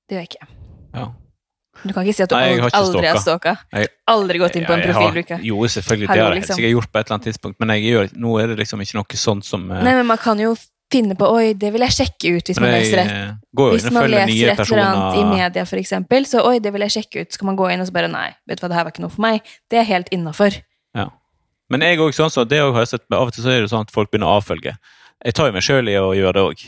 Det 0.09 0.17
gjør 0.17 0.25
jeg 0.25 0.31
ikke. 0.33 0.47
Ja. 0.97 1.05
Du 1.83 1.93
kan 1.93 2.03
ikke 2.03 2.15
si 2.17 2.23
at 2.23 2.29
du 2.31 2.35
Nei, 2.35 2.57
har 2.59 2.69
aldri, 2.69 2.79
aldri 2.79 3.07
har 3.07 3.19
stalka. 3.23 3.53
Aldri 4.09 4.39
gått 4.41 4.55
inn 4.59 4.65
på 4.67 4.73
en 4.75 4.79
Ja, 4.79 4.85
jeg 4.85 4.93
profil 4.93 5.07
har- 5.07 5.13
du 5.13 5.21
ikke 5.23 5.39
Jo, 5.45 5.59
selvfølgelig. 5.75 6.07
Har 6.07 6.15
det 6.15 6.23
har 6.23 6.33
jeg 6.33 6.41
liksom. 6.41 6.55
sikkert 6.57 6.73
gjort 6.75 6.91
på 6.91 6.99
et 6.99 7.05
eller 7.05 7.15
annet 7.15 7.27
tidspunkt, 7.29 7.59
men 7.59 7.69
gjør, 7.79 8.11
nå 8.15 8.33
er 8.43 8.47
det 8.47 8.57
liksom 8.59 8.81
ikke 8.83 8.95
noe 8.99 9.15
sånt 9.15 9.45
som 9.45 9.71
eh, 9.71 9.83
Nei, 9.83 9.93
men 9.95 10.05
man 10.05 10.17
kan 10.17 10.37
jo 10.39 10.55
finne 10.91 11.15
på 11.15 11.29
Oi, 11.29 11.53
det 11.53 11.71
vil 11.71 11.81
jeg 11.85 11.91
sjekke 11.99 12.37
ut 12.37 12.49
hvis 12.49 12.59
man 12.59 12.71
leser 12.73 12.97
et 13.03 13.11
eh, 13.13 13.33
Hvis 13.53 13.91
man 13.93 14.09
leser 14.09 14.51
et 14.51 14.59
eller 14.65 14.83
annet 14.83 15.19
i 15.19 15.23
media, 15.29 15.65
for 15.65 15.77
eksempel, 15.77 16.25
så 16.25 16.43
oi, 16.45 16.59
det 16.59 16.73
vil 16.73 16.81
jeg 16.81 16.95
sjekke 16.97 17.21
ut. 17.21 17.31
Så 17.31 17.39
kan 17.39 17.45
man 17.51 17.55
gå 17.59 17.69
inn 17.71 17.79
og 17.83 17.87
så 17.87 17.93
bare 17.93 18.09
nei, 18.09 18.33
vet 18.47 18.59
du 18.59 18.65
hva, 18.65 18.69
det 18.69 18.75
her 18.79 18.83
var 18.87 18.91
ikke 18.91 19.05
noe 19.05 19.13
for 19.13 19.21
meg. 19.21 19.41
Det 19.69 19.79
er 19.79 19.83
helt 19.83 20.09
innafor. 20.11 20.57
Ja. 20.97 21.09
Men 21.69 21.81
jeg 21.85 21.99
også, 22.01 22.25
sånn, 22.25 22.33
så 22.33 22.47
det 22.49 22.59
har 22.59 22.73
jeg 22.81 22.87
sett, 22.87 23.05
av 23.13 23.27
og 23.29 23.33
til 23.33 23.43
så 23.45 23.53
er 23.53 23.61
det 23.61 23.69
sånn 23.69 23.85
at 23.85 23.91
folk 23.93 24.09
begynner 24.11 24.31
å 24.31 24.39
avfølge. 24.41 24.75
Jeg 25.23 25.33
tar 25.37 25.49
jo 25.49 25.53
meg 25.53 25.61
sjøl 25.61 25.89
i 25.91 25.97
å 25.99 26.09
gjøre 26.17 26.33
det 26.33 26.43
òg. 26.47 26.63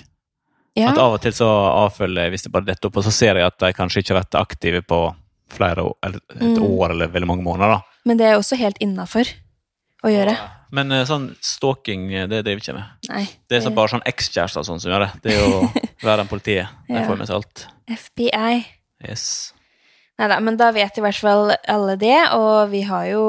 Ja. 0.76 0.92
At 0.92 0.98
av 1.04 1.14
og 1.18 1.22
til 1.22 1.34
så 1.36 1.48
avfølger 1.86 2.24
jeg 2.24 2.32
hvis 2.32 2.44
det 2.44 2.52
bare 2.54 2.66
detter 2.70 2.88
opp, 2.88 2.98
og 2.98 3.04
så 3.04 3.12
ser 3.12 3.36
jeg 3.36 3.44
at 3.46 3.58
de 3.60 3.74
kanskje 3.76 4.00
ikke 4.04 4.14
har 4.16 4.22
vært 4.24 4.38
aktive 4.40 4.82
på 4.88 5.00
flere 5.52 5.84
år, 5.84 5.96
eller 6.04 6.22
et 6.32 6.58
Mm. 6.58 6.64
år 6.64 6.92
eller 6.92 7.08
veldig 7.12 7.28
mange 7.28 7.44
måneder. 7.44 7.68
da. 7.76 7.82
Men 8.06 8.18
det 8.18 8.26
er 8.28 8.38
også 8.40 8.56
helt 8.58 8.78
innafor 8.80 9.28
å 10.04 10.08
gjøre. 10.10 10.38
Men 10.72 10.92
eh, 10.94 11.04
sånn 11.04 11.36
stalking, 11.42 12.06
eh, 12.16 12.26
det 12.28 12.46
driver 12.46 12.62
ikke 12.62 12.72
jeg 12.72 12.76
med. 12.76 12.86
Nei. 13.10 13.26
Det 13.50 13.58
er 13.58 13.66
så 13.70 13.74
bare 13.76 13.90
sånn 13.90 14.06
ekskjærester 14.08 14.64
sånn 14.64 14.80
som 14.80 14.92
gjør 14.92 15.04
det. 15.06 15.22
Det 15.22 15.34
er 15.36 15.44
jo 15.44 15.72
verre 16.08 16.22
enn 16.24 16.30
politiet. 16.32 16.70
Der 16.88 17.02
Ja. 17.02 17.08
får 17.08 17.18
med 17.18 17.28
seg 17.28 17.36
alt. 17.36 17.66
FBI. 17.90 18.66
Yes. 19.10 19.54
Nei 20.18 20.28
da, 20.30 20.40
men 20.40 20.56
da 20.56 20.72
vet 20.72 20.98
i 20.98 21.02
hvert 21.02 21.20
fall 21.20 21.52
alle 21.68 21.98
det, 21.98 22.32
og 22.32 22.70
vi 22.72 22.82
har 22.84 23.06
jo 23.12 23.24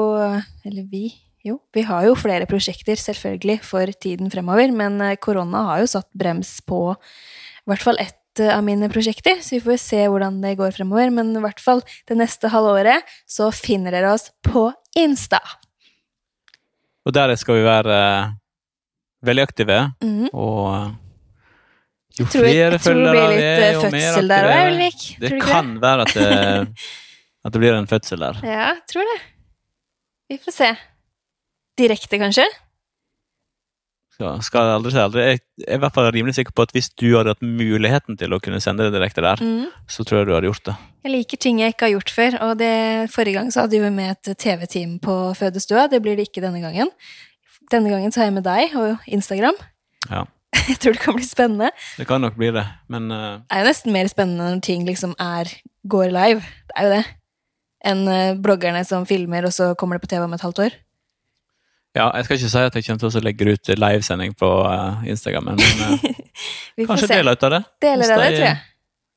Eller 0.65 0.83
vi, 0.89 1.11
jo. 1.43 1.59
Vi 1.75 1.83
har 1.87 2.05
jo 2.07 2.15
flere 2.17 2.47
prosjekter, 2.49 2.99
selvfølgelig, 2.99 3.59
for 3.67 3.91
tiden 4.01 4.31
fremover, 4.33 4.71
men 4.75 4.99
eh, 5.03 5.17
korona 5.21 5.65
har 5.71 5.83
jo 5.83 5.89
satt 5.95 6.09
brems 6.17 6.57
på 6.67 6.93
i 6.93 7.71
hvert 7.71 7.83
fall 7.83 7.99
ett 8.01 8.41
eh, 8.43 8.51
av 8.53 8.63
mine 8.65 8.89
prosjekter, 8.91 9.41
så 9.43 9.57
vi 9.57 9.63
får 9.63 9.81
se 9.81 10.01
hvordan 10.07 10.41
det 10.43 10.55
går 10.59 10.73
fremover. 10.75 11.11
Men 11.15 11.33
i 11.35 11.43
hvert 11.43 11.63
fall 11.63 11.83
det 12.09 12.17
neste 12.19 12.51
halvåret 12.53 13.11
så 13.29 13.51
finner 13.55 13.95
dere 13.95 14.13
oss 14.15 14.29
på 14.45 14.69
Insta. 14.99 15.41
Og 17.03 17.15
der 17.15 17.33
skal 17.39 17.59
vi 17.59 17.67
være 17.67 17.99
eh, 17.99 18.33
veldig 19.27 19.47
aktive, 19.47 19.79
mm. 20.03 20.27
og 20.31 20.99
jo 22.13 22.27
Tror 22.29 22.45
flere 22.45 22.75
det 22.75 22.81
følgere 22.83 23.21
vi 23.31 23.37
er, 23.41 23.71
jo 23.73 23.87
mer 23.89 24.17
der 24.29 24.45
aktive 24.45 24.49
også, 24.53 24.63
er 24.63 24.73
vi. 24.77 24.89
Det 25.23 25.37
kan 25.41 25.75
være 25.81 26.05
at 26.05 26.11
det, 26.13 26.89
at 27.45 27.55
det 27.55 27.61
blir 27.63 27.75
en 27.75 27.89
fødsel 27.89 28.27
der. 28.27 28.41
Ja, 28.45 28.65
jeg 28.75 28.83
tror 28.91 29.07
det. 29.09 29.21
Vi 30.29 30.37
får 30.43 30.55
se. 30.55 30.69
Direkte, 31.79 32.19
kanskje? 32.21 32.45
Ja, 34.21 34.35
skal 34.45 34.67
jeg 34.67 34.75
aldri 34.77 34.91
si 34.93 34.99
aldri. 35.01 35.23
Jeg 35.25 35.39
er 35.65 35.79
i 35.79 35.81
hvert 35.81 35.95
fall 35.95 36.11
rimelig 36.13 36.35
sikker 36.37 36.53
på 36.55 36.65
at 36.67 36.73
hvis 36.75 36.91
du 37.01 37.07
hadde 37.15 37.33
hatt 37.33 37.41
muligheten 37.43 38.17
til 38.19 38.35
å 38.35 38.39
kunne 38.43 38.59
sende 38.61 38.85
det 38.85 38.93
direkte 38.93 39.23
der, 39.25 39.41
Mm. 39.41 39.71
så 39.89 40.05
tror 40.05 40.19
jeg 40.21 40.27
du 40.27 40.33
hadde 40.35 40.49
gjort 40.51 40.63
det. 40.69 40.75
Jeg 41.03 41.11
liker 41.11 41.37
ting 41.41 41.59
jeg 41.59 41.73
ikke 41.73 41.87
har 41.87 41.93
gjort 41.95 42.13
før, 42.13 42.37
og 42.45 42.57
det, 42.59 43.09
forrige 43.11 43.33
gang 43.39 43.49
så 43.51 43.65
hadde 43.65 43.81
vi 43.81 43.89
med 43.89 44.11
et 44.13 44.37
TV-team 44.37 44.99
på 44.99 45.33
fødestua. 45.35 45.89
Det 45.89 46.01
blir 46.01 46.15
det 46.15 46.29
ikke 46.29 46.45
denne 46.45 46.61
gangen. 46.61 46.91
Denne 47.71 47.89
gangen 47.89 48.11
så 48.11 48.21
har 48.21 48.29
jeg 48.29 48.37
med 48.37 48.43
deg 48.45 48.75
og 48.77 48.97
Instagram. 49.07 49.57
Ja. 50.09 50.25
Jeg 50.69 50.77
tror 50.79 50.93
det 50.93 51.01
kan 51.01 51.15
bli 51.17 51.25
spennende. 51.25 51.71
Det 51.97 52.05
kan 52.07 52.21
nok 52.21 52.37
bli 52.37 52.51
det, 52.53 52.63
men 52.87 53.09
uh... 53.11 53.41
Det 53.41 53.51
er 53.57 53.63
jo 53.65 53.71
nesten 53.71 53.91
mer 53.91 54.07
spennende 54.07 54.45
når 54.53 54.61
ting 54.61 54.85
liksom 54.85 55.15
er 55.19 55.49
går 55.89 56.13
live. 56.13 56.39
Det 56.69 56.77
er 56.77 56.83
jo 56.85 56.91
det. 56.93 57.03
Enn 57.83 58.07
eh, 58.07 58.35
bloggerne 58.39 58.85
som 58.87 59.03
filmer, 59.09 59.43
og 59.43 59.51
så 59.51 59.73
kommer 59.75 59.97
det 59.97 60.05
på 60.05 60.13
TV 60.13 60.23
om 60.23 60.33
et 60.37 60.45
halvt 60.45 60.61
år. 60.69 60.77
Ja, 61.95 62.07
jeg 62.17 62.25
skal 62.25 62.37
ikke 62.39 62.49
si 62.49 62.57
at 62.67 62.75
jeg 62.79 62.85
kommer 62.87 63.01
til 63.03 63.19
å 63.19 63.23
legge 63.23 63.53
ut 63.53 63.71
livesending 63.77 64.33
på 64.39 64.49
eh, 64.69 65.03
Instagram, 65.13 65.51
men 65.51 65.59
eh, 65.59 66.05
kanskje 66.89 67.07
se. 67.07 67.13
deler 67.15 67.37
ut 67.37 67.43
av 67.47 67.51
det. 67.57 67.61
Deler 67.85 68.03
Hvis 68.03 68.13
av 68.15 68.23
det, 68.23 68.29
tror 68.37 68.47
jeg. 68.47 68.61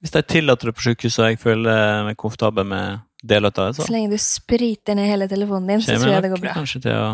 Hvis 0.05 0.12
de 0.12 0.23
tillater 0.29 0.69
det 0.71 0.75
på 0.77 0.85
sykehuset 0.85 1.23
og 1.25 1.31
jeg 1.33 1.39
føler 1.41 2.05
meg 2.11 2.19
komfortabel 2.21 2.67
med 2.69 3.01
deler 3.25 3.49
ut 3.55 3.59
av 3.62 3.71
det, 3.71 3.79
så 3.79 3.87
Så 3.89 3.95
lenge 3.95 4.12
du 4.12 4.19
spriter 4.21 4.95
ned 4.99 5.09
hele 5.09 5.29
telefonen 5.31 5.73
din, 5.73 5.81
så 5.83 5.97
tror 5.97 6.12
jeg 6.12 6.27
det 6.27 6.33
går 6.35 6.43
bra. 6.45 6.53
kanskje 6.59 6.83
til 6.85 6.93
å 7.01 7.09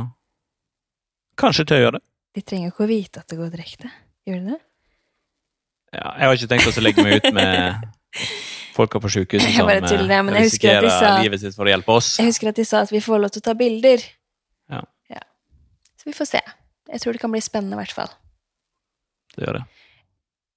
Kanskje 1.38 1.64
til 1.64 1.78
å 1.78 1.80
gjøre 1.86 1.96
det. 1.98 2.04
De 2.36 2.42
trenger 2.44 2.68
ikke 2.72 2.84
å 2.84 2.88
vite 2.90 3.20
at 3.22 3.28
det 3.30 3.38
går 3.38 3.50
direkte. 3.54 3.88
Gjør 4.28 4.40
de 4.42 4.50
det? 4.52 4.58
Ja, 5.92 6.10
jeg 6.18 6.26
har 6.28 6.36
ikke 6.38 6.48
tenkt 6.50 6.78
å 6.80 6.82
legge 6.84 7.04
meg 7.04 7.18
ut 7.20 7.32
med 7.36 7.86
folka 8.76 9.00
på 9.00 9.10
sykehuset 9.12 9.54
som 9.56 9.68
tuller, 9.86 10.12
eh, 10.12 10.40
risikerer 10.40 10.88
sa- 10.92 11.14
livet 11.22 11.40
sitt 11.40 11.56
for 11.56 11.68
å 11.68 11.72
hjelpe 11.72 11.92
oss. 11.92 12.14
Jeg 12.20 12.30
husker 12.30 12.48
at 12.52 12.60
de 12.60 12.64
sa 12.68 12.82
at 12.86 12.92
vi 12.92 13.00
får 13.04 13.20
lov 13.20 13.32
til 13.34 13.42
å 13.44 13.46
ta 13.50 13.54
bilder. 13.56 14.04
Så 16.02 16.10
vi 16.10 16.16
får 16.16 16.32
se. 16.32 16.40
Jeg 16.90 16.98
tror 16.98 17.14
det 17.14 17.22
kan 17.22 17.30
bli 17.30 17.40
spennende, 17.40 17.76
i 17.76 17.78
hvert 17.78 17.94
fall. 17.94 18.10
Det 19.36 19.46
gjør 19.46 19.60
det. 19.60 19.66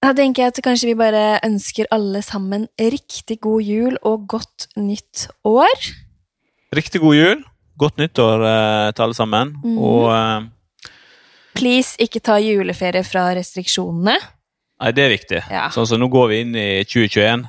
Da 0.02 0.10
tenker 0.18 0.44
jeg 0.44 0.54
at 0.54 0.62
kanskje 0.66 0.90
vi 0.90 0.98
bare 0.98 1.38
ønsker 1.46 1.88
alle 1.94 2.24
sammen 2.26 2.66
riktig 2.82 3.38
god 3.46 3.62
jul 3.62 4.00
og 4.02 4.26
godt 4.30 4.68
nytt 4.78 5.28
år. 5.46 5.86
Riktig 6.74 7.02
god 7.02 7.16
jul. 7.18 7.46
Godt 7.78 8.02
nyttår 8.02 8.44
eh, 8.50 8.90
til 8.96 9.06
alle 9.06 9.18
sammen. 9.18 9.54
Mm. 9.62 9.78
Og 9.78 10.10
eh, 10.16 10.90
Please, 11.56 11.94
ikke 12.02 12.24
ta 12.26 12.40
juleferie 12.42 13.06
fra 13.06 13.28
restriksjonene. 13.38 14.18
Nei, 14.82 14.94
det 14.98 15.06
er 15.06 15.14
viktig. 15.14 15.42
Ja. 15.54 15.68
Sånn 15.72 15.88
som 15.88 16.02
nå 16.02 16.10
går 16.12 16.32
vi 16.32 16.40
inn 16.44 16.58
i 16.60 16.70
2021, 16.84 17.46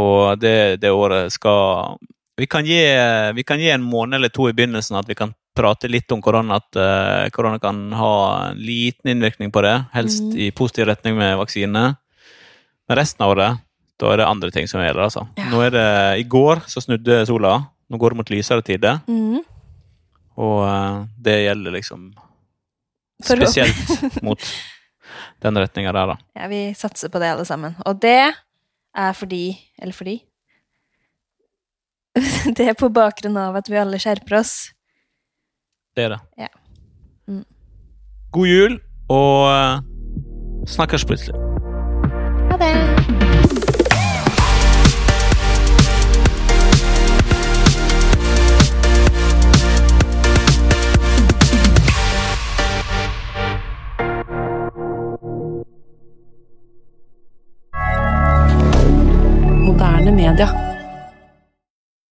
og 0.00 0.40
det, 0.42 0.80
det 0.82 0.90
året 0.90 1.30
skal 1.36 1.98
vi 2.38 2.46
kan, 2.50 2.66
gi, 2.66 2.80
vi 3.34 3.44
kan 3.46 3.58
gi 3.62 3.70
en 3.74 3.82
måned 3.86 4.18
eller 4.18 4.30
to 4.34 4.48
i 4.50 4.54
begynnelsen 4.54 4.98
at 4.98 5.08
vi 5.10 5.16
kan 5.18 5.32
prate 5.58 5.90
litt 5.90 6.12
om 6.14 6.22
korona, 6.22 6.60
at 6.62 6.78
eh, 6.78 7.28
korona 7.34 7.58
kan 7.62 7.80
ha 7.98 8.12
en 8.50 8.60
liten 8.62 9.10
innvirkning 9.12 9.50
på 9.54 9.62
det, 9.66 9.74
helst 9.94 10.22
mm. 10.22 10.36
i 10.46 10.50
positiv 10.54 10.86
retning 10.90 11.18
med 11.18 11.36
vaksine. 11.40 11.84
Men 12.88 13.00
resten 13.00 13.26
av 13.26 13.34
året, 13.34 13.64
da 13.98 14.12
er 14.12 14.22
det 14.22 14.30
andre 14.30 14.52
ting 14.54 14.70
som 14.70 14.80
gjelder, 14.82 15.02
altså. 15.08 15.26
Ja. 15.36 15.50
Nå 15.50 15.60
er 15.66 15.74
det, 15.74 15.88
I 16.22 16.26
går 16.30 16.62
så 16.70 16.82
snudde 16.84 17.24
sola. 17.28 17.58
Nå 17.90 17.98
går 18.00 18.14
det 18.14 18.20
mot 18.22 18.32
lysere 18.32 18.64
tider, 18.64 19.02
Mm. 19.10 19.42
og 20.38 20.58
eh, 20.68 21.04
det 21.26 21.38
gjelder 21.42 21.74
liksom 21.78 22.08
spesielt 23.24 24.02
mot 24.26 24.50
den 25.42 25.58
retninga 25.58 25.92
der, 25.94 26.14
da. 26.14 26.18
Ja, 26.38 26.48
vi 26.50 26.62
satser 26.78 27.10
på 27.10 27.18
det, 27.22 27.32
alle 27.34 27.46
sammen. 27.48 27.76
Og 27.86 27.98
det 28.02 28.32
er 28.98 29.12
fordi 29.14 29.58
Eller 29.78 29.94
fordi 29.94 30.16
Det 32.56 32.64
er 32.66 32.74
på 32.74 32.88
bakgrunn 32.90 33.36
av 33.38 33.58
at 33.60 33.68
vi 33.70 33.78
alle 33.78 34.00
skjerper 34.02 34.40
oss. 34.40 34.72
Det 35.98 36.04
er 36.04 36.08
det. 36.08 36.18
Ja. 36.38 36.46
Mm. 37.26 37.44
God 38.32 38.46
jul, 38.46 38.80
og 39.08 39.50
eh, 39.50 39.82
snakkes 40.66 41.04
plutselig. 41.04 41.34
Ha 42.50 42.56
det! 42.62 42.97